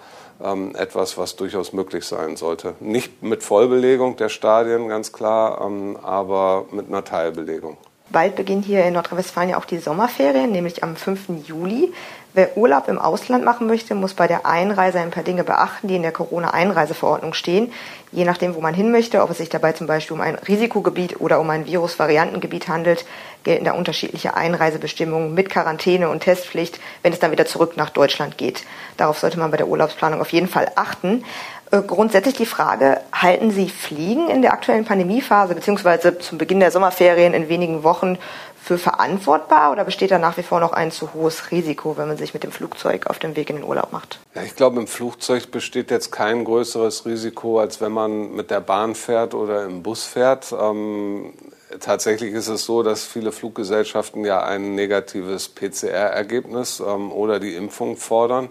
ähm, 0.44 0.76
etwas, 0.76 1.18
was 1.18 1.36
durchaus 1.36 1.74
möglich 1.74 2.06
sein 2.06 2.36
sollte. 2.36 2.76
Nicht 2.80 3.24
mit 3.24 3.44
Vollbelegung 3.44 4.18
der 4.18 4.30
Stadien, 4.30 4.88
ganz 4.90 5.12
klar, 5.12 5.62
ähm, 5.62 5.98
aber 6.02 6.66
mit 6.72 6.88
einer 6.88 7.04
Teilbelegung. 7.04 7.78
Bald 8.12 8.36
beginnen 8.36 8.64
hier 8.64 8.86
in 8.86 8.94
Nordrhein-Westfalen 8.96 9.50
ja 9.50 9.58
auch 9.58 9.66
die 9.66 9.78
Sommerferien, 9.78 10.52
nämlich 10.52 10.84
am 10.84 10.96
5. 10.96 11.46
Juli. 11.46 11.94
Wer 12.34 12.56
Urlaub 12.58 12.88
im 12.88 13.00
Ausland 13.00 13.44
machen 13.44 13.66
möchte, 13.66 13.96
muss 13.96 14.14
bei 14.14 14.28
der 14.28 14.46
Einreise 14.46 15.00
ein 15.00 15.10
paar 15.10 15.24
Dinge 15.24 15.44
beachten, 15.44 15.88
die 15.88 15.96
in 15.96 16.04
der 16.04 16.12
Corona-Einreiseverordnung 16.12 17.34
stehen. 17.34 17.74
Je 18.12 18.24
nachdem, 18.24 18.54
wo 18.54 18.62
man 18.62 18.76
hin 18.76 18.92
möchte, 18.92 19.24
ob 19.24 19.32
es 19.32 19.40
sich 19.40 19.50
dabei 19.50 19.72
zum 19.72 19.88
Beispiel 19.88 20.14
um 20.14 20.22
ein 20.22 20.36
Risikogebiet 20.36 21.22
oder 21.22 21.40
um 21.40 21.50
ein 21.50 21.66
Virusvariantengebiet 21.66 22.68
handelt, 22.68 23.06
gelten 23.44 23.66
da 23.66 23.72
unterschiedliche 23.72 24.36
Einreisebestimmungen 24.36 25.34
mit 25.34 25.50
Quarantäne 25.50 26.10
und 26.10 26.22
Testpflicht, 26.22 26.80
wenn 27.02 27.14
es 27.14 27.20
dann 27.20 27.32
wieder 27.32 27.48
zurück 27.48 27.78
nach 27.78 27.90
Deutschland 27.90 28.38
geht. 28.38 28.64
Darauf 28.98 29.18
sollte 29.18 29.40
man 29.40 29.50
bei 29.50 29.58
der 29.58 29.68
Urlaubsplanung 29.68 30.22
auf 30.22 30.32
jeden 30.32 30.48
Fall 30.48 30.72
achten. 30.76 31.24
Äh, 31.72 31.82
grundsätzlich 31.82 32.36
die 32.36 32.48
Frage, 32.48 33.00
halten 33.12 33.52
Sie 33.52 33.70
Fliegen 33.70 34.30
in 34.30 34.42
der 34.42 34.54
aktuellen 34.54 34.86
Pandemiephase 34.86 35.54
beziehungsweise 35.54 36.18
zum 36.18 36.40
Beginn 36.40 36.60
der 36.60 36.72
Sommerferien 36.72 37.34
in 37.34 37.48
wenigen 37.48 37.84
Wochen 37.84 38.18
für 38.62 38.78
verantwortbar 38.78 39.72
oder 39.72 39.84
besteht 39.84 40.12
da 40.12 40.20
nach 40.20 40.38
wie 40.38 40.44
vor 40.44 40.60
noch 40.60 40.74
ein 40.74 40.92
zu 40.92 41.14
hohes 41.14 41.52
Risiko, 41.52 41.98
wenn 41.98 42.08
man 42.08 42.18
sich 42.18 42.34
mit 42.34 42.44
dem 42.44 42.52
Flugzeug 42.52 43.08
auf 43.08 43.20
dem 43.20 43.36
Weg 43.36 43.50
in 43.50 43.58
den 43.58 43.66
Urlaub 43.66 43.92
macht? 43.92 44.20
Ja, 44.36 44.44
ich 44.44 44.56
glaube, 44.56 44.80
im 44.80 44.88
Flugzeug 44.88 45.52
besteht 45.52 45.92
jetzt 45.92 46.12
kein 46.12 46.44
größeres 46.44 47.06
Risiko, 47.06 47.60
als 47.60 47.82
wenn 47.82 47.92
man 47.92 48.34
mit 48.34 48.52
der 48.52 48.62
Bahn 48.62 48.96
fährt 48.96 49.34
oder 49.34 49.66
im 49.66 49.82
Bus 49.82 50.04
fährt. 50.04 50.52
Ähm, 50.52 51.34
tatsächlich 51.80 52.34
ist 52.34 52.48
es 52.48 52.66
so, 52.66 52.84
dass 52.84 53.06
viele 53.06 53.32
Fluggesellschaften 53.32 54.26
ja 54.26 54.44
ein 54.44 54.76
negatives 54.76 55.50
PCR-Ergebnis 55.50 56.80
ähm, 56.80 57.12
oder 57.12 57.40
die 57.40 57.56
Impfung 57.56 57.98
fordern. 57.98 58.50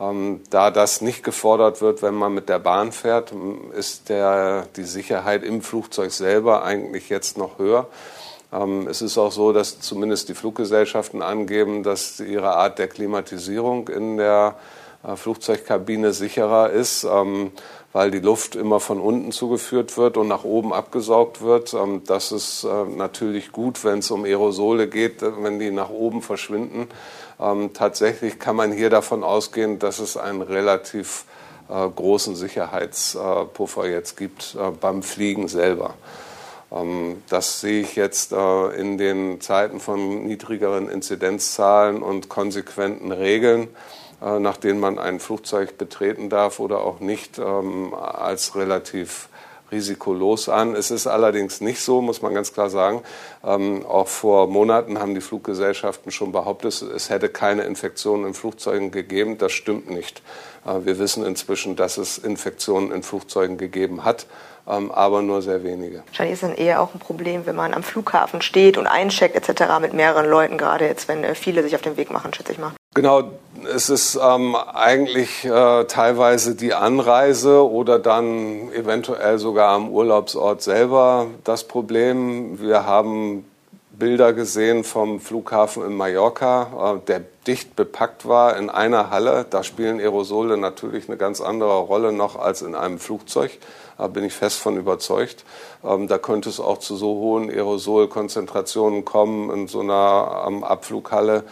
Ähm, 0.00 0.40
da 0.50 0.70
das 0.70 1.00
nicht 1.00 1.22
gefordert 1.22 1.80
wird, 1.80 2.02
wenn 2.02 2.14
man 2.14 2.34
mit 2.34 2.48
der 2.48 2.58
Bahn 2.58 2.90
fährt, 2.90 3.32
ist 3.76 4.08
der, 4.08 4.66
die 4.76 4.84
Sicherheit 4.84 5.44
im 5.44 5.62
Flugzeug 5.62 6.10
selber 6.10 6.64
eigentlich 6.64 7.08
jetzt 7.08 7.38
noch 7.38 7.58
höher. 7.58 7.86
Ähm, 8.54 8.86
es 8.88 9.02
ist 9.02 9.18
auch 9.18 9.32
so, 9.32 9.52
dass 9.52 9.80
zumindest 9.80 10.28
die 10.28 10.34
Fluggesellschaften 10.34 11.22
angeben, 11.22 11.82
dass 11.82 12.20
ihre 12.20 12.56
Art 12.56 12.78
der 12.78 12.88
Klimatisierung 12.88 13.88
in 13.88 14.16
der 14.16 14.56
äh, 15.04 15.16
Flugzeugkabine 15.16 16.12
sicherer 16.12 16.70
ist, 16.70 17.04
ähm, 17.04 17.52
weil 17.92 18.10
die 18.10 18.20
Luft 18.20 18.56
immer 18.56 18.80
von 18.80 19.00
unten 19.00 19.32
zugeführt 19.32 19.96
wird 19.96 20.16
und 20.16 20.28
nach 20.28 20.44
oben 20.44 20.72
abgesaugt 20.72 21.42
wird. 21.42 21.74
Ähm, 21.74 22.02
das 22.06 22.32
ist 22.32 22.64
äh, 22.64 22.84
natürlich 22.96 23.52
gut, 23.52 23.84
wenn 23.84 23.98
es 23.98 24.10
um 24.10 24.24
Aerosole 24.24 24.88
geht, 24.88 25.22
äh, 25.22 25.30
wenn 25.42 25.58
die 25.58 25.70
nach 25.70 25.90
oben 25.90 26.22
verschwinden. 26.22 26.88
Tatsächlich 27.74 28.38
kann 28.38 28.54
man 28.54 28.70
hier 28.70 28.90
davon 28.90 29.24
ausgehen, 29.24 29.80
dass 29.80 29.98
es 29.98 30.16
ein 30.16 30.40
relativ 30.40 31.24
großen 31.68 32.36
Sicherheitspuffer 32.36 33.88
jetzt 33.88 34.16
gibt 34.16 34.56
beim 34.80 35.02
Fliegen 35.02 35.48
selber. 35.48 35.94
Ähm, 36.74 37.22
das 37.28 37.60
sehe 37.60 37.82
ich 37.82 37.96
jetzt 37.96 38.32
äh, 38.32 38.68
in 38.70 38.98
den 38.98 39.40
Zeiten 39.40 39.80
von 39.80 40.24
niedrigeren 40.24 40.88
Inzidenzzahlen 40.88 42.02
und 42.02 42.28
konsequenten 42.28 43.12
Regeln, 43.12 43.68
nach 44.20 44.56
denen 44.56 44.80
man 44.80 44.98
ein 44.98 45.20
Flugzeug 45.20 45.76
betreten 45.76 46.30
darf 46.30 46.58
oder 46.58 46.80
auch 46.80 47.00
nicht, 47.00 47.38
ähm, 47.38 47.92
als 47.92 48.56
relativ 48.56 49.28
risikolos 49.74 50.48
an. 50.48 50.74
Es 50.74 50.90
ist 50.90 51.06
allerdings 51.06 51.60
nicht 51.60 51.80
so, 51.80 52.00
muss 52.00 52.22
man 52.22 52.32
ganz 52.32 52.52
klar 52.52 52.70
sagen. 52.70 53.02
Ähm, 53.44 53.84
auch 53.84 54.08
vor 54.08 54.46
Monaten 54.46 54.98
haben 54.98 55.14
die 55.14 55.20
Fluggesellschaften 55.20 56.10
schon 56.10 56.32
behauptet, 56.32 56.80
es 56.82 57.10
hätte 57.10 57.28
keine 57.28 57.64
Infektionen 57.64 58.26
in 58.26 58.34
Flugzeugen 58.34 58.90
gegeben. 58.90 59.36
Das 59.36 59.52
stimmt 59.52 59.90
nicht. 59.90 60.22
Äh, 60.64 60.86
wir 60.86 60.98
wissen 60.98 61.26
inzwischen, 61.26 61.76
dass 61.76 61.98
es 61.98 62.16
Infektionen 62.16 62.90
in 62.92 63.02
Flugzeugen 63.02 63.58
gegeben 63.58 64.04
hat 64.04 64.26
ähm, 64.66 64.90
aber 64.90 65.22
nur 65.22 65.42
sehr 65.42 65.62
wenige. 65.62 66.02
Wahrscheinlich 66.06 66.34
ist 66.34 66.42
dann 66.42 66.54
eher 66.54 66.80
auch 66.80 66.94
ein 66.94 66.98
Problem, 66.98 67.46
wenn 67.46 67.56
man 67.56 67.74
am 67.74 67.82
Flughafen 67.82 68.42
steht 68.42 68.78
und 68.78 68.86
eincheckt 68.86 69.36
etc. 69.36 69.64
mit 69.80 69.92
mehreren 69.92 70.26
Leuten, 70.26 70.58
gerade 70.58 70.86
jetzt, 70.86 71.08
wenn 71.08 71.22
äh, 71.24 71.34
viele 71.34 71.62
sich 71.62 71.74
auf 71.74 71.82
den 71.82 71.96
Weg 71.96 72.10
machen, 72.10 72.32
schätze 72.32 72.52
ich 72.52 72.58
mal. 72.58 72.72
Genau, 72.94 73.24
es 73.74 73.90
ist 73.90 74.16
ähm, 74.22 74.54
eigentlich 74.54 75.44
äh, 75.44 75.84
teilweise 75.86 76.54
die 76.54 76.74
Anreise 76.74 77.68
oder 77.68 77.98
dann 77.98 78.70
eventuell 78.72 79.40
sogar 79.40 79.70
am 79.70 79.88
Urlaubsort 79.88 80.62
selber 80.62 81.26
das 81.42 81.64
Problem. 81.64 82.60
Wir 82.60 82.86
haben 82.86 83.44
Bilder 83.90 84.32
gesehen 84.32 84.84
vom 84.84 85.18
Flughafen 85.18 85.84
in 85.84 85.96
Mallorca, 85.96 86.94
äh, 86.94 87.06
der 87.08 87.22
dicht 87.48 87.74
bepackt 87.74 88.28
war 88.28 88.56
in 88.56 88.70
einer 88.70 89.10
Halle. 89.10 89.44
Da 89.50 89.64
spielen 89.64 89.98
Aerosole 89.98 90.56
natürlich 90.56 91.08
eine 91.08 91.16
ganz 91.16 91.40
andere 91.40 91.78
Rolle 91.78 92.12
noch 92.12 92.36
als 92.36 92.62
in 92.62 92.76
einem 92.76 93.00
Flugzeug. 93.00 93.58
Da 93.98 94.08
bin 94.08 94.24
ich 94.24 94.32
fest 94.32 94.58
von 94.58 94.76
überzeugt. 94.76 95.44
Ähm, 95.84 96.08
da 96.08 96.18
könnte 96.18 96.48
es 96.48 96.60
auch 96.60 96.78
zu 96.78 96.96
so 96.96 97.08
hohen 97.08 97.50
Aerosolkonzentrationen 97.50 99.04
kommen 99.04 99.50
in 99.50 99.68
so 99.68 99.80
einer 99.80 100.48
Abflughalle, 100.62 101.44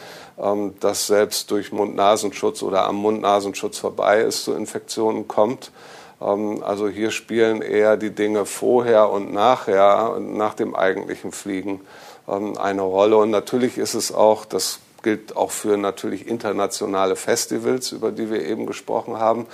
dass 0.81 1.07
selbst 1.07 1.51
durch 1.51 1.73
Mund-Nasenschutz 1.73 2.63
oder 2.63 2.87
am 2.87 2.97
Mund-Nasenschutz 2.97 3.79
vorbei 3.79 4.21
ist 4.21 4.45
zu 4.45 4.55
Infektionen 4.55 5.29
kommt. 5.29 5.71
Also 6.19 6.89
hier 6.89 7.11
spielen 7.11 7.63
eher 7.63 7.97
die 7.97 8.11
Dinge 8.11 8.47
vorher 8.47 9.11
und 9.11 9.33
nachher, 9.33 10.19
nach 10.19 10.55
dem 10.55 10.75
eigentlichen 10.75 11.33
Fliegen, 11.33 11.81
eine 12.27 12.83
Rolle. 12.83 13.17
Und 13.19 13.31
natürlich 13.31 13.77
ist 13.79 13.95
es 13.95 14.13
auch, 14.13 14.45
das 14.45 14.79
gilt 15.03 15.37
auch 15.37 15.51
für 15.51 15.77
natürlich 15.77 16.27
internationale 16.27 17.17
Festivals, 17.17 17.93
über 17.93 18.13
die 18.13 18.31
wir 18.31 18.45
eben 18.45 18.67
gesprochen 18.67 19.19
haben, 19.19 19.47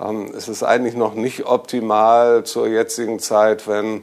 ähm, 0.00 0.32
es 0.36 0.48
ist 0.48 0.62
eigentlich 0.62 0.94
noch 0.94 1.14
nicht 1.14 1.46
optimal 1.46 2.44
zur 2.44 2.68
jetzigen 2.68 3.18
Zeit, 3.18 3.68
wenn 3.68 4.02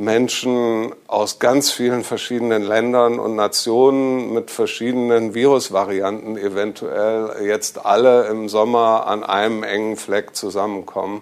Menschen 0.00 0.94
aus 1.08 1.38
ganz 1.40 1.70
vielen 1.70 2.04
verschiedenen 2.04 2.62
Ländern 2.62 3.18
und 3.18 3.36
Nationen 3.36 4.32
mit 4.32 4.50
verschiedenen 4.50 5.34
Virusvarianten 5.34 6.38
eventuell 6.38 7.44
jetzt 7.44 7.84
alle 7.84 8.26
im 8.28 8.48
Sommer 8.48 9.06
an 9.06 9.22
einem 9.22 9.62
engen 9.62 9.98
Fleck 9.98 10.34
zusammenkommen. 10.34 11.20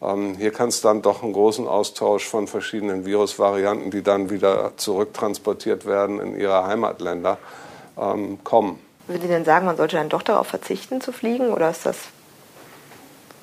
Ähm, 0.00 0.36
hier 0.36 0.52
kann 0.52 0.68
es 0.68 0.80
dann 0.80 1.02
doch 1.02 1.24
einen 1.24 1.32
großen 1.32 1.66
Austausch 1.66 2.24
von 2.24 2.46
verschiedenen 2.46 3.04
Virusvarianten, 3.04 3.90
die 3.90 4.02
dann 4.02 4.30
wieder 4.30 4.74
zurücktransportiert 4.76 5.84
werden 5.84 6.20
in 6.20 6.38
ihre 6.38 6.64
Heimatländer, 6.68 7.36
ähm, 7.98 8.38
kommen. 8.44 8.78
Würden 9.08 9.22
Sie 9.22 9.28
denn 9.28 9.44
sagen, 9.44 9.66
man 9.66 9.76
sollte 9.76 9.96
dann 9.96 10.08
doch 10.08 10.22
darauf 10.22 10.46
verzichten 10.46 11.00
zu 11.00 11.10
fliegen 11.10 11.52
oder 11.52 11.68
ist 11.68 11.84
das 11.84 11.96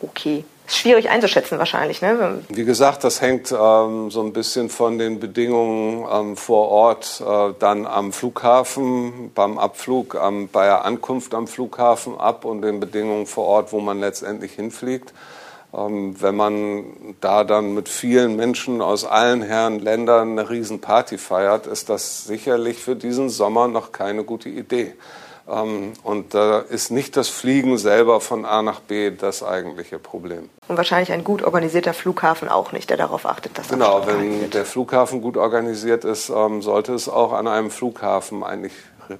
okay? 0.02 0.46
Ist 0.68 0.80
schwierig 0.80 1.10
einzuschätzen 1.10 1.58
wahrscheinlich. 1.60 2.02
Ne? 2.02 2.44
Wie 2.50 2.66
gesagt, 2.66 3.06
das 3.06 3.22
hängt 3.22 3.54
ähm, 3.54 4.12
so 4.12 4.22
ein 4.22 4.34
bisschen 4.34 4.70
von 4.70 4.98
den 4.98 5.18
Bedingungen 5.18 6.06
ähm, 6.12 6.36
vor 6.36 6.68
Ort, 6.68 7.24
äh, 7.26 7.54
dann 7.58 7.88
am 7.88 8.12
Flughafen, 8.12 9.32
beim 9.34 9.58
Abflug, 9.58 10.20
ähm, 10.22 10.50
bei 10.52 10.66
der 10.66 10.84
Ankunft 10.84 11.34
am 11.34 11.48
Flughafen 11.48 12.20
ab 12.20 12.44
und 12.44 12.64
den 12.64 12.82
Bedingungen 12.82 13.28
vor 13.28 13.46
Ort, 13.46 13.72
wo 13.72 13.80
man 13.80 14.02
letztendlich 14.02 14.52
hinfliegt. 14.52 15.14
Ähm, 15.74 16.22
wenn 16.22 16.36
man 16.36 16.84
da 17.22 17.46
dann 17.46 17.74
mit 17.74 17.88
vielen 17.88 18.36
Menschen 18.36 18.82
aus 18.82 19.06
allen 19.06 19.42
Herren 19.42 19.80
Ländern 19.80 20.32
eine 20.32 20.50
Riesenparty 20.50 21.18
feiert, 21.18 21.66
ist 21.66 21.88
das 21.88 22.26
sicherlich 22.26 22.80
für 22.80 22.98
diesen 22.98 23.30
Sommer 23.30 23.70
noch 23.70 23.94
keine 23.94 24.26
gute 24.26 24.50
Idee. 24.50 24.96
Ähm, 25.50 25.94
und 26.04 26.34
da 26.34 26.60
ist 26.60 26.92
nicht 26.92 27.16
das 27.18 27.30
Fliegen 27.30 27.78
selber 27.78 28.22
von 28.22 28.46
A 28.46 28.62
nach 28.62 28.80
B 28.82 29.12
das 29.12 29.44
eigentliche 29.44 30.00
Problem. 30.00 30.50
Und 30.68 30.78
wahrscheinlich 30.78 31.12
ein 31.12 31.24
gut 31.24 31.44
organisierter 31.44 31.94
Flughafen 31.94 32.50
auch 32.50 32.72
nicht, 32.72 32.90
der 32.90 32.98
darauf 32.98 33.26
achtet, 33.26 33.58
dass 33.58 33.70
Genau, 33.70 34.06
wenn 34.06 34.50
der 34.50 34.66
Flughafen 34.66 35.22
gut 35.22 35.38
organisiert 35.38 36.04
ist, 36.04 36.30
ähm, 36.30 36.62
sollte 36.62 36.94
es 36.94 37.08
auch 37.08 37.34
an 37.34 37.48
einem 37.48 37.72
Flughafen 37.72 38.44
eigentlich 38.44 38.74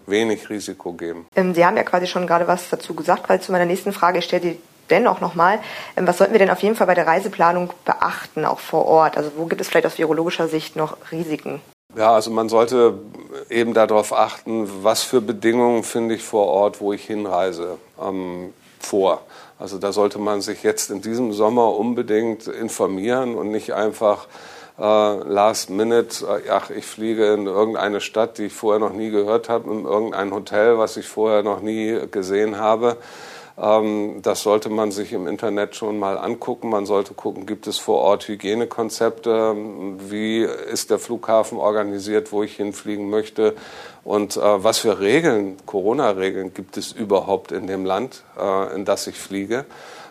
wenig 0.06 0.50
Risiko 0.50 0.94
geben. 0.94 1.28
Ähm, 1.36 1.54
Sie 1.54 1.66
haben 1.66 1.78
ja 1.78 1.84
quasi 1.84 2.08
schon 2.08 2.28
gerade 2.28 2.48
was 2.48 2.70
dazu 2.70 2.94
gesagt, 2.94 3.30
weil 3.30 3.40
zu 3.40 3.52
meiner 3.52 3.66
nächsten 3.66 3.94
Frage, 3.94 4.20
ich 4.20 4.26
stelle 4.26 4.42
die 4.42 4.60
dennoch 4.90 5.22
nochmal, 5.22 5.60
was 5.96 6.18
sollten 6.18 6.34
wir 6.34 6.40
denn 6.40 6.50
auf 6.50 6.62
jeden 6.62 6.76
Fall 6.76 6.88
bei 6.88 6.94
der 6.94 7.08
Reiseplanung 7.08 7.72
beachten, 7.86 8.46
auch 8.46 8.60
vor 8.60 8.86
Ort? 8.86 9.18
Also 9.18 9.32
wo 9.36 9.46
gibt 9.46 9.62
es 9.62 9.68
vielleicht 9.68 9.86
aus 9.86 9.98
virologischer 9.98 10.48
Sicht 10.48 10.76
noch 10.76 10.98
Risiken? 11.12 11.62
Ja, 11.98 12.14
also 12.14 12.30
man 12.30 12.48
sollte 12.48 13.00
eben 13.50 13.74
darauf 13.74 14.14
achten, 14.14 14.70
was 14.84 15.02
für 15.02 15.20
Bedingungen 15.20 15.82
finde 15.84 16.14
ich 16.14 16.22
vor 16.22 16.46
Ort, 16.46 16.80
wo 16.80 16.94
ich 16.94 17.04
hinreise, 17.04 17.80
ähm, 18.00 18.54
vor. 18.80 19.22
Also 19.58 19.80
da 19.80 19.92
sollte 19.92 20.20
man 20.20 20.42
sich 20.42 20.62
jetzt 20.62 20.92
in 20.92 21.02
diesem 21.02 21.34
Sommer 21.34 21.76
unbedingt 21.76 22.46
informieren 22.46 23.34
und 23.34 23.50
nicht 23.50 23.74
einfach 23.74 24.28
äh, 24.78 24.82
last 24.82 25.72
minute, 25.72 26.24
äh, 26.26 26.52
ach, 26.52 26.70
ich 26.70 26.86
fliege 26.86 27.34
in 27.34 27.48
irgendeine 27.48 28.00
Stadt, 28.00 28.38
die 28.38 28.46
ich 28.46 28.54
vorher 28.54 28.80
noch 28.80 28.94
nie 28.94 29.10
gehört 29.10 29.50
habe, 29.50 29.72
in 29.72 29.86
irgendein 29.86 30.32
Hotel, 30.32 30.78
was 30.78 30.98
ich 30.98 31.08
vorher 31.08 31.42
noch 31.42 31.62
nie 31.62 32.00
gesehen 32.12 32.60
habe. 32.60 32.98
Ähm, 33.60 34.20
das 34.22 34.44
sollte 34.44 34.70
man 34.70 34.92
sich 34.92 35.14
im 35.14 35.28
Internet 35.28 35.76
schon 35.76 35.98
mal 35.98 36.18
angucken. 36.18 36.70
Man 36.70 36.86
sollte 36.86 37.14
gucken, 37.14 37.46
gibt 37.46 37.68
es 37.68 37.78
vor 37.78 38.00
Ort 38.02 38.28
Hygienekonzepte? 38.28 39.56
Wie 40.10 40.42
ist 40.44 40.92
der 40.92 41.00
Flughafen 41.00 41.58
organisiert, 41.58 42.32
wo 42.32 42.44
ich 42.44 42.56
hinfliegen 42.56 43.10
möchte? 43.10 43.56
Und 44.04 44.38
äh, 44.38 44.64
was 44.64 44.80
für 44.80 45.00
Regeln, 45.00 45.58
Corona-Regeln 45.66 46.54
gibt 46.54 46.78
es 46.78 46.92
überhaupt 46.92 47.52
in 47.52 47.68
dem 47.68 47.84
Land, 47.84 48.24
äh, 48.40 48.76
in 48.76 48.86
das 48.86 49.08
ich 49.08 49.18
fliege? 49.18 49.66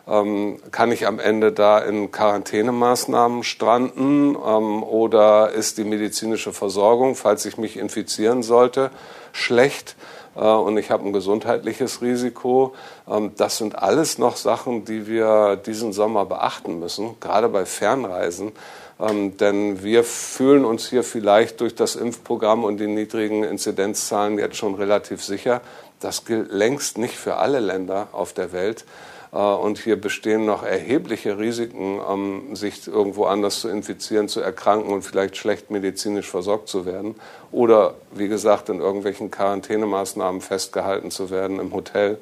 Ähm, 0.09 0.59
kann 0.71 0.93
ich 0.93 1.07
am 1.07 1.19
Ende 1.19 1.51
da 1.51 1.79
in 1.79 2.13
Quarantänemaßnahmen 2.13 3.43
stranden 3.43 4.37
ähm, 4.37 4.83
oder 4.83 5.51
ist 5.51 5.79
die 5.79 5.85
medizinische 5.85 6.53
Versorgung, 6.53 7.17
falls 7.17 7.45
ich 7.45 7.59
mich 7.59 7.77
infizieren 7.77 8.43
sollte, 8.43 8.91
schlecht? 9.33 9.97
Äh, 10.37 10.41
und 10.41 10.77
ich 10.79 10.91
habe 10.91 11.05
ein 11.05 11.13
gesundheitliches 11.13 12.03
Risiko. 12.03 12.75
Ähm, 13.09 13.33
das 13.37 13.59
sind 13.59 13.79
alles 13.79 14.19
noch 14.19 14.37
Sachen, 14.37 14.85
die 14.85 15.07
wir 15.07 15.57
diesen 15.57 15.93
Sommer 15.93 16.27
beachten 16.27 16.79
müssen, 16.79 17.19
gerade 17.21 17.49
bei 17.49 17.65
Fernreisen. 17.65 18.53
Ähm, 18.99 19.37
denn 19.37 19.83
wir 19.83 20.05
fühlen 20.05 20.65
uns 20.65 20.89
hier 20.89 21.05
vielleicht 21.05 21.61
durch 21.61 21.75
das 21.75 21.97
Impfprogramm 21.97 22.65
und 22.65 22.79
die 22.79 22.87
niedrigen 22.87 23.45
Inzidenzzahlen 23.45 24.39
jetzt 24.39 24.57
schon 24.57 24.75
relativ 24.75 25.23
sicher. 25.23 25.61
Das 26.01 26.25
gilt 26.25 26.51
längst 26.53 26.99
nicht 26.99 27.17
für 27.17 27.37
alle 27.37 27.61
Länder 27.61 28.09
auf 28.13 28.33
der 28.33 28.53
Welt. 28.53 28.85
Äh, 29.33 29.37
und 29.37 29.79
hier 29.79 30.01
bestehen 30.01 30.47
noch 30.47 30.63
erhebliche 30.63 31.39
Risiken, 31.39 32.01
ähm, 32.09 32.57
sich 32.57 32.87
irgendwo 32.87 33.25
anders 33.25 33.61
zu 33.61 33.69
infizieren, 33.69 34.29
zu 34.29 34.41
erkranken 34.41 34.93
und 34.93 35.03
vielleicht 35.03 35.37
schlecht 35.37 35.71
medizinisch 35.71 36.29
versorgt 36.29 36.69
zu 36.69 36.87
werden. 36.87 37.15
Oder, 37.53 37.95
wie 38.13 38.29
gesagt, 38.29 38.69
in 38.69 38.81
irgendwelchen 38.81 39.31
Quarantänemaßnahmen 39.31 40.41
festgehalten 40.41 41.11
zu 41.11 41.31
werden 41.31 41.61
im 41.61 41.73
Hotel. 41.73 42.19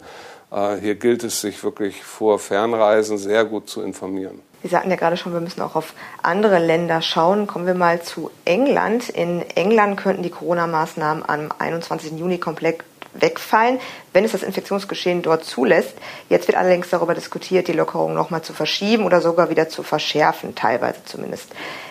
Äh, 0.51 0.77
hier 0.77 0.95
gilt 0.95 1.25
es, 1.25 1.41
sich 1.41 1.63
wirklich 1.65 2.03
vor 2.03 2.39
Fernreisen 2.39 3.19
sehr 3.19 3.45
gut 3.45 3.69
zu 3.69 3.83
informieren. 3.83 4.41
Sie 4.63 4.71
sagten 4.71 4.89
ja 4.89 4.97
gerade 4.97 5.19
schon, 5.19 5.35
wir 5.35 5.41
müssen 5.41 5.61
auch 5.61 5.77
auf 5.77 5.93
andere 6.23 6.59
Länder 6.59 7.03
schauen. 7.03 7.47
Kommen 7.47 7.67
wir 7.67 7.75
mal 7.75 8.01
zu 8.01 8.31
England. 8.47 9.11
In 9.11 9.43
England 9.57 9.99
könnten 9.99 10.23
die 10.23 10.31
Corona-Maßnahmen 10.31 11.23
am 11.29 11.53
21. 11.59 12.19
Juni 12.19 12.39
komplett 12.39 12.79
wegfallen, 13.15 13.81
wenn 14.13 14.25
es 14.25 14.33
das 14.33 14.43
Infektionsgeschehen 14.43 15.23
dort 15.23 15.45
zulässt. 15.45 15.95
Jetzt 16.29 16.49
wird 16.49 16.59
allerdings 16.59 16.91
darüber 16.91 17.15
diskutiert, 17.15 17.69
die 17.69 17.73
Lockerung 17.73 18.15
nochmal 18.15 18.43
zu 18.43 18.53
verschieben 18.53 19.05
oder 19.05 19.21
sogar 19.21 19.51
wieder 19.51 19.69
zu 19.69 19.83
verschärfen, 19.83 20.55
teilweise 20.55 21.05
zumindest. 21.05 21.51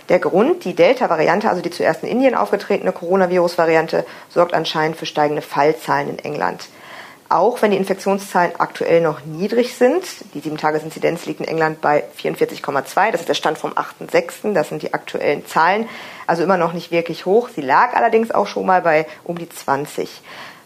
Der 0.09 0.19
Grund, 0.19 0.65
die 0.65 0.75
Delta-Variante, 0.75 1.49
also 1.49 1.61
die 1.61 1.71
zuerst 1.71 2.03
in 2.03 2.09
Indien 2.09 2.35
aufgetretene 2.35 2.91
Coronavirus-Variante, 2.91 4.05
sorgt 4.29 4.53
anscheinend 4.53 4.97
für 4.97 5.05
steigende 5.05 5.41
Fallzahlen 5.41 6.09
in 6.09 6.19
England. 6.19 6.67
Auch 7.29 7.63
wenn 7.63 7.71
die 7.71 7.77
Infektionszahlen 7.77 8.51
aktuell 8.59 9.01
noch 9.01 9.25
niedrig 9.25 9.75
sind, 9.75 10.03
die 10.35 10.41
7-Tages-Inzidenz 10.41 11.25
liegt 11.25 11.39
in 11.39 11.47
England 11.47 11.81
bei 11.81 12.03
44,2, 12.21 13.11
das 13.11 13.21
ist 13.21 13.29
der 13.29 13.33
Stand 13.33 13.57
vom 13.57 13.71
8.6., 13.71 14.53
das 14.53 14.69
sind 14.69 14.83
die 14.83 14.93
aktuellen 14.93 15.43
Zahlen, 15.47 15.89
also 16.27 16.43
immer 16.43 16.57
noch 16.57 16.73
nicht 16.73 16.91
wirklich 16.91 17.25
hoch. 17.25 17.49
Sie 17.49 17.61
lag 17.61 17.95
allerdings 17.95 18.29
auch 18.29 18.45
schon 18.45 18.67
mal 18.67 18.81
bei 18.83 19.07
um 19.23 19.37
die 19.39 19.49
20. 19.49 20.21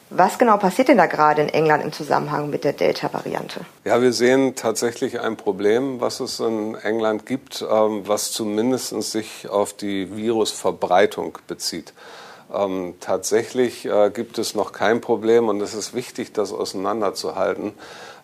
Was 0.09 0.37
genau 0.37 0.57
passiert 0.57 0.87
denn 0.87 0.97
da 0.97 1.05
gerade 1.05 1.41
in 1.41 1.49
England 1.49 1.83
im 1.83 1.91
Zusammenhang 1.91 2.49
mit 2.49 2.63
der 2.63 2.71
Delta-Variante? 2.71 3.61
Ja, 3.83 4.01
wir 4.01 4.13
sehen 4.13 4.55
tatsächlich 4.55 5.19
ein 5.19 5.35
Problem, 5.35 5.99
was 5.99 6.21
es 6.21 6.39
in 6.39 6.75
England 6.75 7.25
gibt, 7.25 7.65
ähm, 7.69 8.07
was 8.07 8.31
zumindest 8.31 8.89
sich 9.03 9.49
auf 9.49 9.73
die 9.73 10.15
Virusverbreitung 10.15 11.39
bezieht. 11.47 11.93
Ähm, 12.53 12.95
tatsächlich 13.01 13.85
äh, 13.85 14.09
gibt 14.09 14.37
es 14.37 14.55
noch 14.55 14.71
kein 14.71 15.01
Problem 15.01 15.49
und 15.49 15.59
es 15.59 15.73
ist 15.73 15.93
wichtig, 15.93 16.31
das 16.31 16.53
auseinanderzuhalten. 16.53 17.73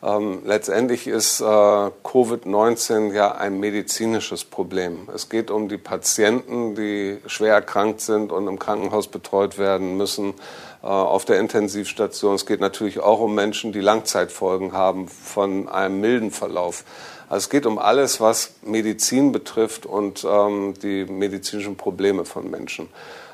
Ähm, 0.04 0.42
letztendlich 0.44 1.08
ist 1.08 1.40
äh, 1.40 1.44
Covid-19 1.44 3.14
ja 3.14 3.36
ein 3.36 3.60
medizinisches 3.60 4.44
Problem. 4.44 5.08
Es 5.14 5.30
geht 5.30 5.50
um 5.50 5.70
die 5.70 5.78
Patienten, 5.78 6.76
die 6.76 7.20
schwer 7.26 7.54
erkrankt 7.54 8.02
sind 8.02 8.34
und 8.34 8.48
im 8.48 8.60
Krankenhaus 8.60 9.08
betreut 9.08 9.58
werden 9.58 9.96
müssen, 9.96 10.34
äh, 10.82 10.88
auf 10.88 11.24
der 11.24 11.40
Intensivstation. 11.40 12.36
Es 12.36 12.46
geht 12.46 12.60
natürlich 12.60 13.00
auch 13.00 13.22
um 13.22 13.34
Menschen, 13.34 13.72
die 13.72 13.80
Langzeitfolgen 13.80 14.74
haben 14.74 15.08
von 15.08 15.70
einem 15.70 16.02
milden 16.02 16.32
Verlauf. 16.32 16.84
Also 17.30 17.46
es 17.46 17.50
geht 17.50 17.66
um 17.66 17.80
alles, 17.80 18.20
was 18.20 18.56
Medizin 18.62 19.32
betrifft 19.32 19.86
und 19.86 20.26
ähm, 20.30 20.74
die 20.84 21.06
medizinischen 21.06 21.78
Probleme 21.78 22.26
von 22.26 22.52
Menschen. 22.52 22.90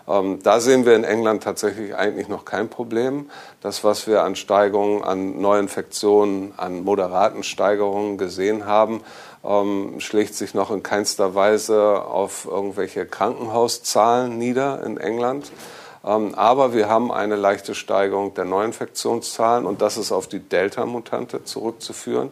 Ähm, 0.09 0.41
da 0.41 0.59
sehen 0.59 0.85
wir 0.85 0.95
in 0.95 1.03
England 1.03 1.43
tatsächlich 1.43 1.95
eigentlich 1.95 2.27
noch 2.27 2.43
kein 2.43 2.67
Problem. 2.67 3.29
Das, 3.61 3.83
was 3.83 4.07
wir 4.07 4.23
an 4.23 4.35
Steigerungen, 4.35 5.03
an 5.03 5.39
Neuinfektionen, 5.39 6.53
an 6.57 6.83
moderaten 6.83 7.43
Steigerungen 7.43 8.17
gesehen 8.17 8.65
haben, 8.65 9.01
ähm, 9.45 9.99
schlägt 9.99 10.33
sich 10.33 10.53
noch 10.53 10.71
in 10.71 10.81
keinster 10.81 11.35
Weise 11.35 12.03
auf 12.03 12.45
irgendwelche 12.49 13.05
Krankenhauszahlen 13.05 14.37
nieder 14.37 14.83
in 14.83 14.97
England. 14.97 15.51
Ähm, 16.03 16.33
aber 16.33 16.73
wir 16.73 16.89
haben 16.89 17.11
eine 17.11 17.35
leichte 17.35 17.75
Steigerung 17.75 18.33
der 18.33 18.45
Neuinfektionszahlen 18.45 19.65
und 19.65 19.81
das 19.81 19.97
ist 19.97 20.11
auf 20.11 20.27
die 20.27 20.39
Delta-Mutante 20.39 21.43
zurückzuführen. 21.43 22.31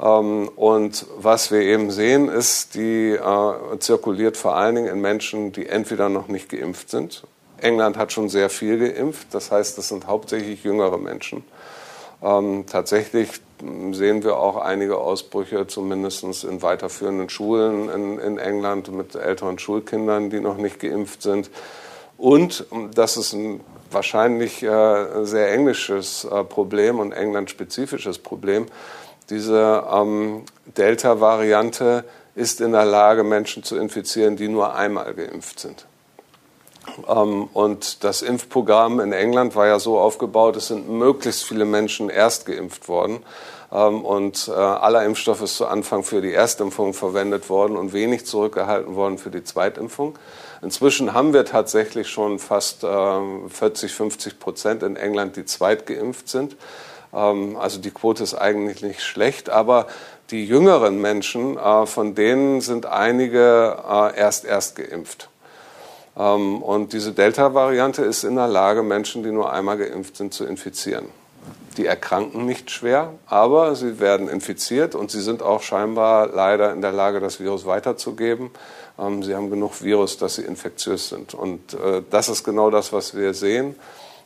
Ähm, 0.00 0.48
und 0.56 1.06
was 1.16 1.50
wir 1.50 1.60
eben 1.60 1.90
sehen, 1.90 2.28
ist, 2.28 2.74
die 2.74 3.10
äh, 3.10 3.78
zirkuliert 3.78 4.36
vor 4.36 4.56
allen 4.56 4.76
Dingen 4.76 4.88
in 4.88 5.00
Menschen, 5.00 5.52
die 5.52 5.66
entweder 5.66 6.08
noch 6.08 6.28
nicht 6.28 6.48
geimpft 6.48 6.90
sind. 6.90 7.24
England 7.60 7.96
hat 7.96 8.12
schon 8.12 8.28
sehr 8.28 8.50
viel 8.50 8.78
geimpft, 8.78 9.28
das 9.32 9.50
heißt, 9.50 9.76
das 9.78 9.88
sind 9.88 10.06
hauptsächlich 10.06 10.62
jüngere 10.62 10.98
Menschen. 10.98 11.42
Ähm, 12.22 12.64
tatsächlich 12.66 13.30
sehen 13.92 14.22
wir 14.22 14.38
auch 14.38 14.56
einige 14.56 14.98
Ausbrüche, 14.98 15.66
zumindest 15.66 16.44
in 16.44 16.62
weiterführenden 16.62 17.28
Schulen 17.28 17.88
in, 17.88 18.18
in, 18.18 18.38
England 18.38 18.92
mit 18.92 19.16
älteren 19.16 19.58
Schulkindern, 19.58 20.30
die 20.30 20.40
noch 20.40 20.56
nicht 20.56 20.78
geimpft 20.78 21.22
sind. 21.22 21.50
Und 22.16 22.66
das 22.94 23.16
ist 23.16 23.32
ein 23.32 23.60
wahrscheinlich 23.90 24.62
äh, 24.62 25.24
sehr 25.24 25.52
englisches 25.52 26.24
äh, 26.24 26.44
Problem 26.44 26.98
und 26.98 27.12
englandspezifisches 27.12 28.18
Problem. 28.18 28.66
Diese 29.30 29.84
ähm, 29.92 30.44
Delta-Variante 30.76 32.04
ist 32.34 32.60
in 32.60 32.72
der 32.72 32.84
Lage, 32.84 33.24
Menschen 33.24 33.62
zu 33.62 33.76
infizieren, 33.76 34.36
die 34.36 34.48
nur 34.48 34.74
einmal 34.74 35.12
geimpft 35.14 35.60
sind. 35.60 35.86
Ähm, 37.08 37.48
und 37.52 38.04
das 38.04 38.22
Impfprogramm 38.22 39.00
in 39.00 39.12
England 39.12 39.54
war 39.56 39.66
ja 39.66 39.78
so 39.78 39.98
aufgebaut, 39.98 40.56
es 40.56 40.68
sind 40.68 40.88
möglichst 40.88 41.44
viele 41.44 41.64
Menschen 41.64 42.08
erst 42.08 42.46
geimpft 42.46 42.88
worden. 42.88 43.20
Ähm, 43.70 44.04
und 44.04 44.48
äh, 44.48 44.52
aller 44.52 45.04
Impfstoff 45.04 45.42
ist 45.42 45.56
zu 45.56 45.66
Anfang 45.66 46.02
für 46.02 46.20
die 46.20 46.32
Erstimpfung 46.32 46.94
verwendet 46.94 47.50
worden 47.50 47.76
und 47.76 47.92
wenig 47.92 48.24
zurückgehalten 48.26 48.94
worden 48.94 49.18
für 49.18 49.30
die 49.30 49.44
Zweitimpfung. 49.44 50.18
Inzwischen 50.62 51.12
haben 51.12 51.32
wir 51.32 51.44
tatsächlich 51.44 52.08
schon 52.08 52.38
fast 52.38 52.82
äh, 52.82 53.20
40, 53.48 53.92
50 53.92 54.40
Prozent 54.40 54.82
in 54.82 54.96
England, 54.96 55.36
die 55.36 55.44
zweitgeimpft 55.44 56.28
sind. 56.28 56.56
Ähm, 57.12 57.56
also 57.56 57.78
die 57.80 57.90
Quote 57.90 58.22
ist 58.22 58.34
eigentlich 58.34 58.82
nicht 58.82 59.02
schlecht, 59.02 59.50
aber 59.50 59.86
die 60.30 60.44
jüngeren 60.44 61.00
Menschen, 61.00 61.56
äh, 61.56 61.86
von 61.86 62.14
denen 62.14 62.60
sind 62.60 62.86
einige 62.86 63.76
äh, 63.88 64.18
erst 64.18 64.44
erst 64.44 64.76
geimpft. 64.76 65.30
Ähm, 66.18 66.62
und 66.62 66.92
diese 66.92 67.12
Delta-Variante 67.12 68.02
ist 68.02 68.24
in 68.24 68.36
der 68.36 68.48
Lage, 68.48 68.82
Menschen, 68.82 69.22
die 69.22 69.30
nur 69.30 69.52
einmal 69.52 69.78
geimpft 69.78 70.16
sind, 70.16 70.34
zu 70.34 70.44
infizieren. 70.44 71.06
Die 71.78 71.86
erkranken 71.86 72.44
nicht 72.44 72.70
schwer, 72.70 73.14
aber 73.26 73.74
sie 73.74 74.00
werden 74.00 74.28
infiziert 74.28 74.94
und 74.94 75.10
sie 75.10 75.20
sind 75.20 75.42
auch 75.42 75.62
scheinbar 75.62 76.26
leider 76.26 76.72
in 76.72 76.82
der 76.82 76.92
Lage, 76.92 77.20
das 77.20 77.40
Virus 77.40 77.64
weiterzugeben. 77.64 78.50
Ähm, 78.98 79.22
sie 79.22 79.34
haben 79.34 79.48
genug 79.48 79.82
Virus, 79.82 80.18
dass 80.18 80.34
sie 80.34 80.42
infektiös 80.42 81.08
sind. 81.08 81.32
Und 81.32 81.72
äh, 81.72 82.02
das 82.10 82.28
ist 82.28 82.44
genau 82.44 82.68
das, 82.70 82.92
was 82.92 83.16
wir 83.16 83.32
sehen. 83.32 83.76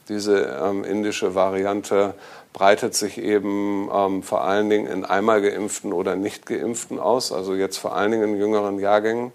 Diese 0.09 0.83
indische 0.85 1.37
Variante 1.37 2.14
breitet 2.52 2.94
sich 2.94 3.18
eben 3.18 3.88
ähm, 3.92 4.22
vor 4.22 4.44
allen 4.44 4.68
Dingen 4.68 4.86
in 4.86 5.04
einmal 5.04 5.40
geimpften 5.40 5.92
oder 5.92 6.16
nicht 6.16 6.46
geimpften 6.46 6.98
aus, 6.98 7.32
also 7.32 7.54
jetzt 7.54 7.78
vor 7.78 7.96
allen 7.96 8.12
Dingen 8.12 8.34
in 8.34 8.36
jüngeren 8.36 8.78
Jahrgängen. 8.78 9.32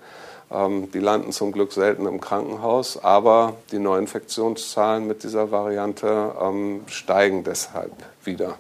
Ähm, 0.52 0.92
die 0.92 1.00
landen 1.00 1.32
zum 1.32 1.52
Glück 1.52 1.74
selten 1.74 2.06
im 2.06 2.22
Krankenhaus, 2.22 3.04
aber 3.04 3.56
die 3.72 3.80
Neuinfektionszahlen 3.80 5.06
mit 5.06 5.24
dieser 5.24 5.52
Variante 5.52 6.34
ähm, 6.42 6.82
steigen 6.88 7.44
deshalb 7.44 7.92
wieder. 8.24 8.58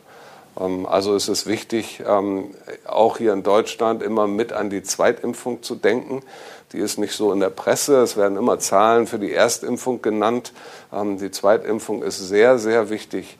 Ähm, 0.59 0.85
also 0.85 1.15
es 1.15 1.29
ist 1.29 1.45
wichtig, 1.45 2.03
ähm, 2.05 2.55
auch 2.85 3.17
hier 3.17 3.33
in 3.33 3.43
Deutschland 3.43 4.03
immer 4.03 4.27
mit 4.27 4.53
an 4.53 4.69
die 4.69 4.83
Zweitimpfung 4.83 5.63
zu 5.63 5.75
denken. 5.75 6.23
Die 6.73 6.79
ist 6.79 6.97
nicht 6.97 7.13
so 7.13 7.31
in 7.31 7.39
der 7.39 7.49
Presse. 7.49 8.01
Es 8.01 8.17
werden 8.17 8.37
immer 8.37 8.59
Zahlen 8.59 9.07
für 9.07 9.19
die 9.19 9.31
Erstimpfung 9.31 10.01
genannt. 10.01 10.51
Ähm, 10.91 11.17
die 11.17 11.31
Zweitimpfung 11.31 12.03
ist 12.03 12.17
sehr, 12.17 12.59
sehr 12.59 12.89
wichtig 12.89 13.37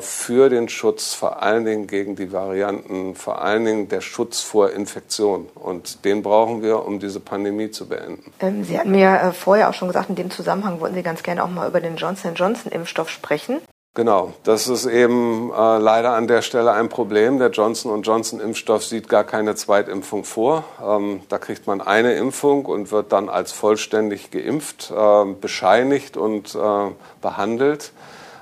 für 0.00 0.48
den 0.48 0.68
Schutz 0.68 1.12
vor 1.12 1.42
allen 1.42 1.64
Dingen 1.64 1.86
gegen 1.86 2.16
die 2.16 2.32
Varianten, 2.32 3.14
vor 3.14 3.42
allen 3.42 3.64
Dingen 3.64 3.88
der 3.88 4.00
Schutz 4.00 4.40
vor 4.40 4.70
Infektion. 4.70 5.48
Und 5.54 6.04
den 6.04 6.22
brauchen 6.22 6.62
wir, 6.62 6.86
um 6.86 7.00
diese 7.00 7.20
Pandemie 7.20 7.70
zu 7.70 7.86
beenden. 7.86 8.32
Ähm, 8.40 8.64
Sie 8.64 8.78
hatten 8.78 8.90
mir 8.90 9.10
äh, 9.10 9.32
vorher 9.32 9.68
auch 9.68 9.74
schon 9.74 9.88
gesagt, 9.88 10.08
in 10.08 10.16
dem 10.16 10.30
Zusammenhang 10.30 10.80
wollten 10.80 10.94
Sie 10.94 11.02
ganz 11.02 11.22
gerne 11.22 11.44
auch 11.44 11.50
mal 11.50 11.68
über 11.68 11.80
den 11.80 11.96
Johnson 11.96 12.34
Johnson-Impfstoff 12.34 13.10
sprechen. 13.10 13.60
Genau, 13.98 14.32
das 14.44 14.68
ist 14.68 14.86
eben 14.86 15.50
äh, 15.50 15.78
leider 15.78 16.12
an 16.12 16.28
der 16.28 16.42
Stelle 16.42 16.70
ein 16.70 16.88
Problem. 16.88 17.40
Der 17.40 17.50
Johnson 17.50 18.00
Johnson 18.02 18.38
Impfstoff 18.38 18.84
sieht 18.84 19.08
gar 19.08 19.24
keine 19.24 19.56
Zweitimpfung 19.56 20.22
vor. 20.22 20.62
Ähm, 20.80 21.22
da 21.28 21.38
kriegt 21.38 21.66
man 21.66 21.80
eine 21.80 22.14
Impfung 22.14 22.64
und 22.64 22.92
wird 22.92 23.10
dann 23.10 23.28
als 23.28 23.50
vollständig 23.50 24.30
geimpft, 24.30 24.92
äh, 24.96 25.24
bescheinigt 25.40 26.16
und 26.16 26.54
äh, 26.54 26.92
behandelt. 27.20 27.92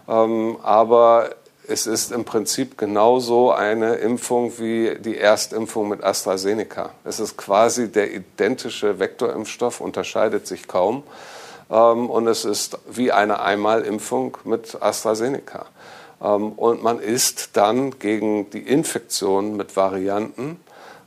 Ähm, 0.09 0.57
aber 0.63 1.31
es 1.69 1.87
ist 1.87 2.13
im 2.13 2.25
Prinzip 2.25 2.79
genauso 2.79 3.51
eine 3.51 3.97
Impfung 3.97 4.59
wie 4.59 4.97
die 5.01 5.19
Erstimpfung 5.19 5.89
mit 5.89 6.05
AstraZeneca. 6.05 6.91
Es 7.05 7.19
ist 7.19 7.37
quasi 7.37 7.91
der 7.91 8.13
identische 8.15 8.99
Vektorimpfstoff, 9.01 9.81
unterscheidet 9.81 10.47
sich 10.47 10.69
kaum. 10.69 11.03
Ähm, 11.71 12.09
und 12.09 12.29
es 12.29 12.45
ist 12.45 12.79
wie 12.89 13.11
eine 13.11 13.41
Einmalimpfung 13.41 14.39
mit 14.45 14.81
AstraZeneca. 14.81 15.67
Ähm, 16.23 16.53
und 16.53 16.83
man 16.83 17.01
ist 17.01 17.51
dann 17.57 17.99
gegen 17.99 18.51
die 18.51 18.63
Infektion 18.63 19.57
mit 19.57 19.77
Varianten 19.77 20.61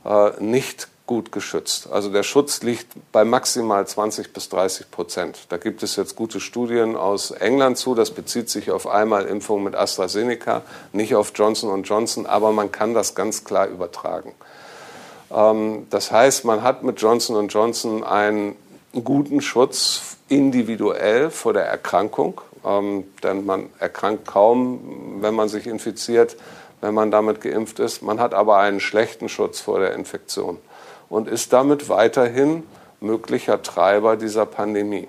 äh, 0.04 0.30
nicht 0.40 0.88
gut 1.10 1.32
geschützt. 1.32 1.88
Also 1.90 2.08
der 2.08 2.22
Schutz 2.22 2.62
liegt 2.62 2.86
bei 3.10 3.24
maximal 3.24 3.84
20 3.84 4.32
bis 4.32 4.48
30 4.48 4.92
Prozent. 4.92 5.46
Da 5.48 5.56
gibt 5.56 5.82
es 5.82 5.96
jetzt 5.96 6.14
gute 6.14 6.38
Studien 6.38 6.94
aus 6.94 7.32
England 7.32 7.78
zu. 7.78 7.96
Das 7.96 8.12
bezieht 8.12 8.48
sich 8.48 8.70
auf 8.70 8.86
Einmalimpfung 8.86 9.64
mit 9.64 9.74
AstraZeneca, 9.74 10.62
nicht 10.92 11.16
auf 11.16 11.32
Johnson 11.34 11.82
Johnson, 11.82 12.26
aber 12.26 12.52
man 12.52 12.70
kann 12.70 12.94
das 12.94 13.16
ganz 13.16 13.42
klar 13.42 13.66
übertragen. 13.66 14.34
Ähm, 15.32 15.88
das 15.90 16.12
heißt, 16.12 16.44
man 16.44 16.62
hat 16.62 16.84
mit 16.84 17.00
Johnson 17.02 17.48
Johnson 17.48 18.04
einen 18.04 18.54
guten 18.92 19.40
Schutz 19.40 20.16
individuell 20.28 21.30
vor 21.30 21.54
der 21.54 21.64
Erkrankung, 21.64 22.40
ähm, 22.64 23.02
denn 23.24 23.44
man 23.44 23.68
erkrankt 23.80 24.28
kaum, 24.28 25.18
wenn 25.22 25.34
man 25.34 25.48
sich 25.48 25.66
infiziert, 25.66 26.36
wenn 26.80 26.94
man 26.94 27.10
damit 27.10 27.40
geimpft 27.40 27.80
ist. 27.80 28.00
Man 28.00 28.20
hat 28.20 28.32
aber 28.32 28.58
einen 28.58 28.78
schlechten 28.78 29.28
Schutz 29.28 29.58
vor 29.58 29.80
der 29.80 29.94
Infektion 29.94 30.58
und 31.10 31.28
ist 31.28 31.52
damit 31.52 31.90
weiterhin 31.90 32.62
möglicher 33.00 33.60
Treiber 33.62 34.16
dieser 34.16 34.46
Pandemie. 34.46 35.08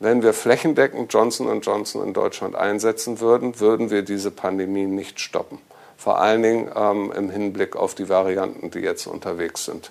Wenn 0.00 0.22
wir 0.22 0.32
flächendeckend 0.32 1.12
Johnson 1.12 1.60
Johnson 1.60 2.02
in 2.02 2.14
Deutschland 2.14 2.54
einsetzen 2.54 3.20
würden, 3.20 3.60
würden 3.60 3.90
wir 3.90 4.02
diese 4.02 4.30
Pandemie 4.30 4.86
nicht 4.86 5.20
stoppen. 5.20 5.58
Vor 5.96 6.20
allen 6.20 6.42
Dingen 6.42 6.70
ähm, 6.74 7.12
im 7.16 7.30
Hinblick 7.30 7.76
auf 7.76 7.94
die 7.94 8.08
Varianten, 8.08 8.70
die 8.70 8.80
jetzt 8.80 9.06
unterwegs 9.06 9.64
sind. 9.64 9.90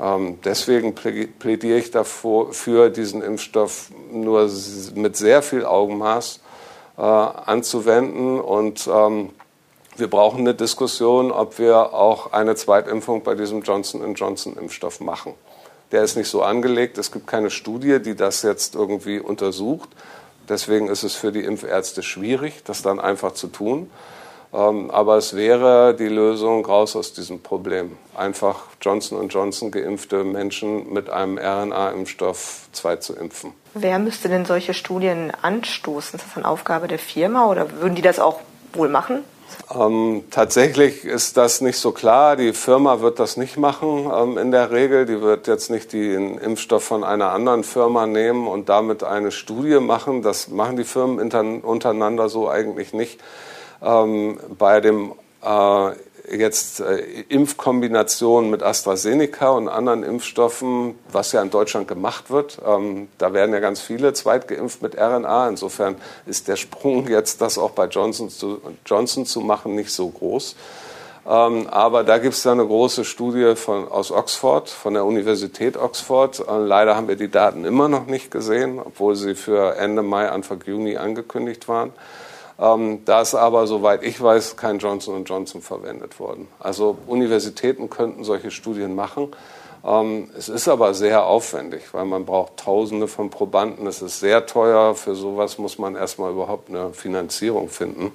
Ähm, 0.00 0.38
deswegen 0.44 0.94
plädiere 0.94 1.78
ich 1.78 1.90
dafür, 1.90 2.90
diesen 2.90 3.22
Impfstoff 3.22 3.90
nur 4.10 4.50
mit 4.94 5.16
sehr 5.16 5.42
viel 5.42 5.64
Augenmaß 5.64 6.40
äh, 6.96 7.02
anzuwenden 7.02 8.40
und 8.40 8.88
ähm, 8.92 9.30
wir 10.02 10.10
brauchen 10.10 10.40
eine 10.40 10.52
Diskussion, 10.52 11.30
ob 11.30 11.60
wir 11.60 11.94
auch 11.94 12.32
eine 12.32 12.56
Zweitimpfung 12.56 13.22
bei 13.22 13.36
diesem 13.36 13.62
Johnson 13.62 14.16
Johnson-Impfstoff 14.16 14.98
machen. 14.98 15.34
Der 15.92 16.02
ist 16.02 16.16
nicht 16.16 16.26
so 16.26 16.42
angelegt. 16.42 16.98
Es 16.98 17.12
gibt 17.12 17.28
keine 17.28 17.50
Studie, 17.50 18.00
die 18.02 18.16
das 18.16 18.42
jetzt 18.42 18.74
irgendwie 18.74 19.20
untersucht. 19.20 19.90
Deswegen 20.48 20.88
ist 20.88 21.04
es 21.04 21.14
für 21.14 21.30
die 21.30 21.44
Impfärzte 21.44 22.02
schwierig, 22.02 22.64
das 22.64 22.82
dann 22.82 22.98
einfach 22.98 23.34
zu 23.34 23.46
tun. 23.46 23.90
Ähm, 24.52 24.90
aber 24.90 25.18
es 25.18 25.36
wäre 25.36 25.94
die 25.94 26.08
Lösung 26.08 26.66
raus 26.66 26.96
aus 26.96 27.12
diesem 27.12 27.40
Problem. 27.40 27.96
Einfach 28.16 28.64
Johnson 28.80 29.28
Johnson 29.28 29.70
geimpfte 29.70 30.24
Menschen 30.24 30.92
mit 30.92 31.10
einem 31.10 31.38
RNA-Impfstoff 31.38 32.70
2 32.72 32.96
zu 32.96 33.14
impfen. 33.14 33.52
Wer 33.74 34.00
müsste 34.00 34.28
denn 34.28 34.46
solche 34.46 34.74
Studien 34.74 35.30
anstoßen? 35.42 36.18
Ist 36.18 36.26
das 36.26 36.36
eine 36.36 36.48
Aufgabe 36.48 36.88
der 36.88 36.98
Firma 36.98 37.46
oder 37.46 37.70
würden 37.80 37.94
die 37.94 38.02
das 38.02 38.18
auch 38.18 38.40
wohl 38.72 38.88
machen? 38.88 39.22
Ähm, 39.74 40.24
tatsächlich 40.30 41.04
ist 41.04 41.36
das 41.36 41.60
nicht 41.60 41.78
so 41.78 41.92
klar. 41.92 42.36
Die 42.36 42.52
Firma 42.52 43.00
wird 43.00 43.18
das 43.18 43.36
nicht 43.36 43.56
machen 43.56 44.10
ähm, 44.14 44.38
in 44.38 44.50
der 44.50 44.70
Regel. 44.70 45.06
Die 45.06 45.20
wird 45.20 45.46
jetzt 45.46 45.70
nicht 45.70 45.92
den 45.92 46.38
Impfstoff 46.38 46.84
von 46.84 47.04
einer 47.04 47.32
anderen 47.32 47.64
Firma 47.64 48.06
nehmen 48.06 48.46
und 48.46 48.68
damit 48.68 49.02
eine 49.02 49.30
Studie 49.30 49.80
machen. 49.80 50.22
Das 50.22 50.48
machen 50.48 50.76
die 50.76 50.84
Firmen 50.84 51.62
untereinander 51.62 52.28
so 52.28 52.48
eigentlich 52.50 52.92
nicht. 52.92 53.20
Ähm, 53.82 54.38
bei 54.58 54.80
dem 54.80 55.12
äh, 55.42 55.90
jetzt 56.36 56.80
äh, 56.80 56.98
Impfkombinationen 57.28 58.50
mit 58.50 58.62
AstraZeneca 58.62 59.50
und 59.50 59.68
anderen 59.68 60.02
Impfstoffen, 60.02 60.98
was 61.10 61.32
ja 61.32 61.42
in 61.42 61.50
Deutschland 61.50 61.88
gemacht 61.88 62.30
wird. 62.30 62.58
Ähm, 62.66 63.08
da 63.18 63.32
werden 63.32 63.52
ja 63.52 63.60
ganz 63.60 63.80
viele 63.80 64.12
zweitgeimpft 64.12 64.82
mit 64.82 64.96
RNA. 64.96 65.48
Insofern 65.48 65.96
ist 66.26 66.48
der 66.48 66.56
Sprung 66.56 67.08
jetzt, 67.08 67.40
das 67.40 67.58
auch 67.58 67.70
bei 67.70 67.86
Johnson 67.86 68.30
zu, 68.30 68.60
Johnson 68.86 69.26
zu 69.26 69.40
machen, 69.40 69.74
nicht 69.74 69.92
so 69.92 70.08
groß. 70.08 70.56
Ähm, 71.24 71.68
aber 71.68 72.02
da 72.02 72.18
gibt 72.18 72.34
es 72.34 72.46
eine 72.46 72.66
große 72.66 73.04
Studie 73.04 73.54
von, 73.54 73.86
aus 73.88 74.10
Oxford, 74.10 74.68
von 74.68 74.94
der 74.94 75.04
Universität 75.04 75.76
Oxford. 75.76 76.40
Äh, 76.40 76.58
leider 76.58 76.96
haben 76.96 77.06
wir 77.06 77.16
die 77.16 77.30
Daten 77.30 77.64
immer 77.64 77.88
noch 77.88 78.06
nicht 78.06 78.30
gesehen, 78.30 78.80
obwohl 78.84 79.14
sie 79.14 79.34
für 79.34 79.76
Ende 79.76 80.02
Mai, 80.02 80.28
Anfang 80.28 80.60
Juni 80.66 80.96
angekündigt 80.96 81.68
waren. 81.68 81.92
Ähm, 82.62 83.00
da 83.04 83.22
ist 83.22 83.34
aber, 83.34 83.66
soweit 83.66 84.04
ich 84.04 84.22
weiß, 84.22 84.56
kein 84.56 84.78
Johnson 84.78 85.24
Johnson 85.24 85.60
verwendet 85.60 86.20
worden. 86.20 86.46
Also 86.60 86.96
Universitäten 87.08 87.90
könnten 87.90 88.22
solche 88.22 88.52
Studien 88.52 88.94
machen. 88.94 89.28
Ähm, 89.84 90.30
es 90.38 90.48
ist 90.48 90.68
aber 90.68 90.94
sehr 90.94 91.26
aufwendig, 91.26 91.82
weil 91.92 92.04
man 92.04 92.24
braucht 92.24 92.58
Tausende 92.58 93.08
von 93.08 93.30
Probanden. 93.30 93.88
Es 93.88 94.00
ist 94.00 94.20
sehr 94.20 94.46
teuer. 94.46 94.94
Für 94.94 95.16
sowas 95.16 95.58
muss 95.58 95.78
man 95.78 95.96
erstmal 95.96 96.30
überhaupt 96.30 96.68
eine 96.68 96.92
Finanzierung 96.92 97.68
finden. 97.68 98.12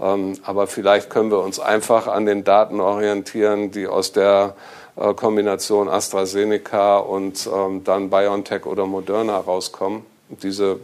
Ähm, 0.00 0.34
aber 0.44 0.68
vielleicht 0.68 1.10
können 1.10 1.32
wir 1.32 1.40
uns 1.40 1.58
einfach 1.58 2.06
an 2.06 2.24
den 2.24 2.44
Daten 2.44 2.80
orientieren, 2.80 3.72
die 3.72 3.88
aus 3.88 4.12
der 4.12 4.54
äh, 4.94 5.12
Kombination 5.14 5.88
AstraZeneca 5.88 6.98
und 6.98 7.48
ähm, 7.52 7.82
dann 7.82 8.10
BioNTech 8.10 8.64
oder 8.64 8.86
Moderna 8.86 9.38
rauskommen. 9.38 10.06
Diese 10.28 10.78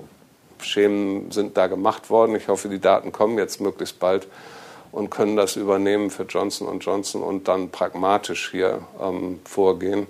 Schemen 0.63 1.31
sind 1.31 1.57
da 1.57 1.67
gemacht 1.67 2.11
worden. 2.11 2.37
Ich 2.37 2.49
hoffe, 2.49 2.69
die 2.69 2.81
Daten 2.81 3.13
kommen 3.13 3.39
jetzt 3.39 3.61
möglichst 3.61 3.99
bald 3.99 4.27
und 4.93 5.11
können 5.11 5.37
das 5.37 5.57
übernehmen 5.57 6.11
für 6.11 6.25
Johnson 6.25 6.79
Johnson 6.81 7.23
und 7.23 7.49
dann 7.49 7.71
pragmatisch 7.71 8.51
hier 8.51 8.81
ähm, 9.01 9.41
vorgehen. 9.45 10.07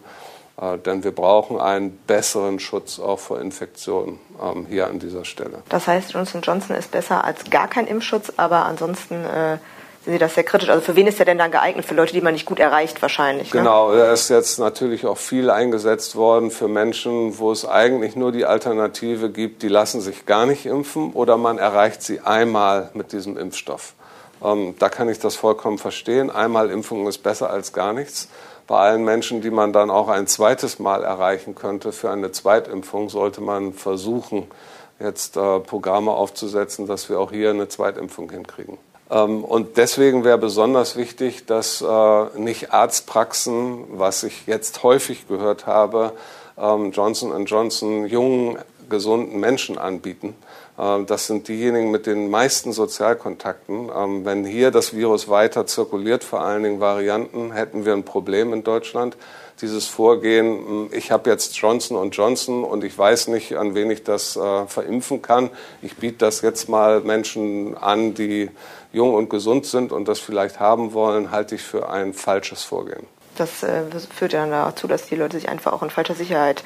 Äh, 0.60 0.78
denn 0.78 1.02
wir 1.02 1.12
brauchen 1.12 1.60
einen 1.60 1.96
besseren 2.06 2.58
Schutz 2.58 2.98
auch 2.98 3.18
vor 3.18 3.40
Infektionen 3.40 4.18
ähm, 4.42 4.66
hier 4.68 4.88
an 4.88 4.98
dieser 4.98 5.24
Stelle. 5.24 5.62
Das 5.68 5.86
heißt, 5.86 6.12
Johnson 6.12 6.42
Johnson 6.42 6.76
ist 6.76 6.90
besser 6.90 7.24
als 7.24 7.48
gar 7.50 7.68
kein 7.68 7.86
Impfschutz, 7.86 8.32
aber 8.36 8.66
ansonsten 8.66 9.24
äh, 9.24 9.58
sehen 10.04 10.14
Sie 10.14 10.18
das 10.18 10.34
sehr 10.34 10.44
kritisch. 10.44 10.68
Also 10.68 10.80
für 10.80 10.96
wen 10.96 11.06
ist 11.06 11.18
der 11.18 11.26
denn 11.26 11.38
dann 11.38 11.50
geeignet? 11.50 11.84
Für 11.84 11.94
Leute, 11.94 12.12
die 12.12 12.20
man 12.20 12.32
nicht 12.32 12.46
gut 12.46 12.58
erreicht 12.58 13.00
wahrscheinlich. 13.02 13.52
Ne? 13.52 13.60
Genau, 13.60 13.92
er 13.92 14.12
ist 14.12 14.28
jetzt 14.28 14.58
natürlich 14.58 15.06
auch 15.06 15.18
viel 15.18 15.50
eingesetzt 15.50 16.16
worden 16.16 16.50
für 16.50 16.68
Menschen, 16.68 17.38
wo 17.38 17.52
es 17.52 17.64
eigentlich 17.66 18.16
nur 18.16 18.32
die 18.32 18.44
Alternative 18.44 19.30
gibt, 19.30 19.62
die 19.62 19.68
lassen 19.68 20.00
sich 20.00 20.26
gar 20.26 20.46
nicht 20.46 20.66
impfen 20.66 21.12
oder 21.12 21.36
man 21.36 21.58
erreicht 21.58 22.02
sie 22.02 22.20
einmal 22.20 22.90
mit 22.94 23.12
diesem 23.12 23.36
Impfstoff. 23.36 23.94
Ähm, 24.42 24.74
da 24.78 24.88
kann 24.88 25.08
ich 25.08 25.18
das 25.18 25.36
vollkommen 25.36 25.78
verstehen. 25.78 26.30
Einmal 26.30 26.70
Impfung 26.70 27.06
ist 27.06 27.18
besser 27.18 27.50
als 27.50 27.72
gar 27.72 27.92
nichts. 27.92 28.28
Bei 28.66 28.78
allen 28.78 29.04
Menschen, 29.04 29.40
die 29.40 29.50
man 29.50 29.72
dann 29.72 29.90
auch 29.90 30.08
ein 30.08 30.26
zweites 30.26 30.78
Mal 30.78 31.04
erreichen 31.04 31.54
könnte 31.54 31.92
für 31.92 32.10
eine 32.10 32.32
Zweitimpfung, 32.32 33.08
sollte 33.08 33.40
man 33.40 33.72
versuchen, 33.72 34.48
jetzt 34.98 35.36
äh, 35.36 35.60
Programme 35.60 36.12
aufzusetzen, 36.12 36.86
dass 36.86 37.08
wir 37.08 37.18
auch 37.18 37.32
hier 37.32 37.50
eine 37.50 37.68
Zweitimpfung 37.68 38.30
hinkriegen. 38.30 38.78
Ähm, 39.12 39.44
und 39.44 39.76
deswegen 39.76 40.24
wäre 40.24 40.38
besonders 40.38 40.96
wichtig, 40.96 41.44
dass 41.46 41.82
äh, 41.82 42.38
nicht 42.38 42.72
Arztpraxen, 42.72 43.84
was 43.98 44.22
ich 44.22 44.46
jetzt 44.46 44.82
häufig 44.82 45.28
gehört 45.28 45.66
habe, 45.66 46.12
ähm, 46.58 46.90
Johnson 46.92 47.44
Johnson 47.44 48.06
jungen, 48.06 48.58
gesunden 48.88 49.38
Menschen 49.38 49.78
anbieten. 49.78 50.34
Ähm, 50.78 51.06
das 51.06 51.26
sind 51.26 51.48
diejenigen 51.48 51.90
mit 51.90 52.06
den 52.06 52.30
meisten 52.30 52.72
Sozialkontakten. 52.72 53.90
Wenn 54.24 54.44
hier 54.44 54.70
das 54.70 54.94
Virus 54.94 55.28
weiter 55.28 55.66
zirkuliert, 55.66 56.24
vor 56.24 56.40
allen 56.40 56.62
Dingen 56.62 56.80
Varianten, 56.80 57.52
hätten 57.52 57.84
wir 57.84 57.92
ein 57.92 58.04
Problem 58.04 58.52
in 58.52 58.64
Deutschland 58.64 59.16
dieses 59.62 59.86
Vorgehen, 59.86 60.46
hm, 60.46 60.90
ich 60.92 61.10
habe 61.10 61.30
jetzt 61.30 61.56
Johnson 61.56 62.10
Johnson 62.10 62.64
und 62.64 62.84
ich 62.84 62.96
weiß 62.96 63.28
nicht, 63.28 63.56
an 63.56 63.74
wen 63.74 63.90
ich 63.90 64.02
das 64.02 64.36
äh, 64.36 64.66
verimpfen 64.66 65.22
kann. 65.22 65.50
Ich 65.80 65.96
biete 65.96 66.18
das 66.18 66.42
jetzt 66.42 66.68
mal 66.68 67.00
Menschen 67.00 67.76
an, 67.76 68.14
die 68.14 68.50
jung 68.92 69.14
und 69.14 69.30
gesund 69.30 69.64
sind 69.64 69.92
und 69.92 70.08
das 70.08 70.18
vielleicht 70.18 70.60
haben 70.60 70.92
wollen, 70.92 71.30
halte 71.30 71.54
ich 71.54 71.62
für 71.62 71.88
ein 71.88 72.12
falsches 72.12 72.62
Vorgehen. 72.62 73.06
Das 73.36 73.62
äh, 73.62 73.82
führt 74.14 74.34
ja 74.34 74.46
dazu, 74.46 74.86
dass 74.86 75.06
die 75.06 75.16
Leute 75.16 75.38
sich 75.38 75.48
einfach 75.48 75.72
auch 75.72 75.82
in 75.82 75.90
falscher 75.90 76.14
Sicherheit 76.14 76.62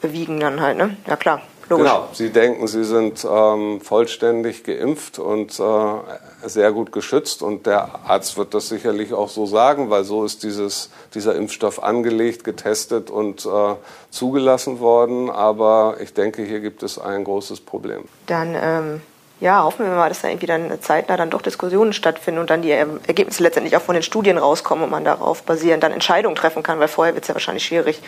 bewegen 0.00 0.40
dann 0.40 0.60
halt, 0.60 0.78
ne? 0.78 0.96
Ja 1.06 1.16
klar. 1.16 1.42
Logisch. 1.68 1.84
Genau, 1.84 2.08
sie 2.12 2.30
denken, 2.30 2.66
sie 2.68 2.84
sind 2.84 3.26
ähm, 3.28 3.80
vollständig 3.80 4.62
geimpft 4.62 5.18
und 5.18 5.58
äh, 5.58 6.48
sehr 6.48 6.70
gut 6.70 6.92
geschützt 6.92 7.42
und 7.42 7.66
der 7.66 8.06
Arzt 8.06 8.38
wird 8.38 8.54
das 8.54 8.68
sicherlich 8.68 9.12
auch 9.12 9.28
so 9.28 9.46
sagen, 9.46 9.90
weil 9.90 10.04
so 10.04 10.24
ist 10.24 10.44
dieses, 10.44 10.90
dieser 11.14 11.34
Impfstoff 11.34 11.82
angelegt, 11.82 12.44
getestet 12.44 13.10
und 13.10 13.44
äh, 13.46 13.74
zugelassen 14.10 14.78
worden. 14.78 15.28
Aber 15.28 15.96
ich 16.00 16.14
denke, 16.14 16.42
hier 16.42 16.60
gibt 16.60 16.84
es 16.84 16.98
ein 17.00 17.24
großes 17.24 17.60
Problem. 17.60 18.04
Dann 18.26 18.54
ähm, 18.54 19.00
ja, 19.40 19.64
hoffen 19.64 19.86
wir 19.86 19.94
mal, 19.94 20.08
dass 20.08 20.22
da 20.22 20.28
irgendwie 20.28 20.46
dann 20.46 20.80
zeitnah 20.80 21.16
dann 21.16 21.30
doch 21.30 21.42
Diskussionen 21.42 21.92
stattfinden 21.92 22.40
und 22.40 22.48
dann 22.48 22.62
die 22.62 22.70
Ergebnisse 22.70 23.42
letztendlich 23.42 23.76
auch 23.76 23.82
von 23.82 23.94
den 23.94 24.02
Studien 24.02 24.38
rauskommen 24.38 24.84
und 24.84 24.90
man 24.90 25.04
darauf 25.04 25.42
basierend 25.42 25.82
dann 25.82 25.92
Entscheidungen 25.92 26.36
treffen 26.36 26.62
kann, 26.62 26.78
weil 26.78 26.88
vorher 26.88 27.14
wird 27.14 27.24
es 27.24 27.28
ja 27.28 27.34
wahrscheinlich 27.34 27.64
schwierig. 27.64 28.00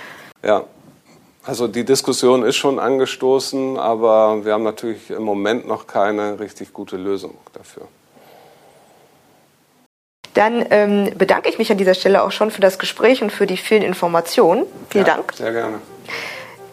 Ja, 0.43 0.65
also 1.49 1.67
die 1.67 1.83
Diskussion 1.85 2.43
ist 2.43 2.57
schon 2.57 2.79
angestoßen, 2.79 3.79
aber 3.79 4.45
wir 4.45 4.53
haben 4.53 4.65
natürlich 4.65 5.09
im 5.09 5.23
Moment 5.23 5.67
noch 5.67 5.87
keine 5.87 6.39
richtig 6.39 6.75
gute 6.75 6.99
Lösung 6.99 7.39
dafür. 7.55 7.85
Dann 10.35 10.63
ähm, 10.69 11.11
bedanke 11.17 11.49
ich 11.49 11.57
mich 11.57 11.73
an 11.73 11.79
dieser 11.79 11.95
Stelle 11.95 12.23
auch 12.23 12.33
schon 12.33 12.51
für 12.51 12.61
das 12.61 12.79
Gespräch 12.79 13.23
und 13.23 13.33
für 13.33 13.47
die 13.47 13.57
vielen 13.57 13.81
Informationen. 13.81 14.67
Vielen 14.91 15.07
ja, 15.07 15.15
Dank. 15.15 15.33
Sehr 15.33 15.53
gerne. 15.53 15.79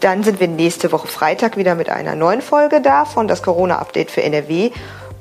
Dann 0.02 0.24
sind 0.24 0.42
wir 0.42 0.50
nächste 0.50 0.92
Woche 0.92 1.08
Freitag 1.08 1.56
wieder 1.56 1.76
mit 1.76 1.90
einer 1.90 2.16
neuen 2.16 2.42
Folge 2.42 2.82
da 2.82 3.06
von 3.06 3.30
das 3.30 3.44
Corona-Update 3.44 4.12
für 4.12 4.24
NRW. 4.24 4.72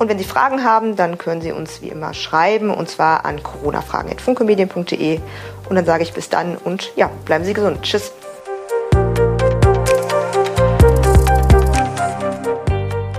Und 0.01 0.09
wenn 0.09 0.19
Sie 0.19 0.25
Fragen 0.25 0.65
haben, 0.65 0.97
dann 0.97 1.17
können 1.17 1.41
Sie 1.41 1.53
uns 1.53 1.81
wie 1.81 1.91
immer 1.91 2.13
schreiben 2.13 2.75
und 2.75 2.91
zwar 2.91 3.25
an 3.25 3.41
coronafragen.funkemedien.de. 3.41 5.21
Und 5.69 5.77
dann 5.77 5.87
sage 5.87 6.03
ich 6.03 6.13
bis 6.13 6.29
dann 6.29 6.57
und 6.57 6.91
ja, 6.97 7.09
bleiben 7.25 7.45
Sie 7.45 7.55
gesund. 7.55 7.83
Tschüss. 7.83 8.13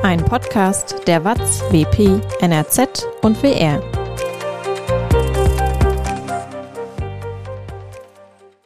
Ein 0.05 0.23
Podcast 0.23 1.07
der 1.07 1.25
WAZ, 1.25 1.63
WP, 1.71 2.21
NRZ 2.39 3.07
und 3.23 3.41
WR. 3.41 3.94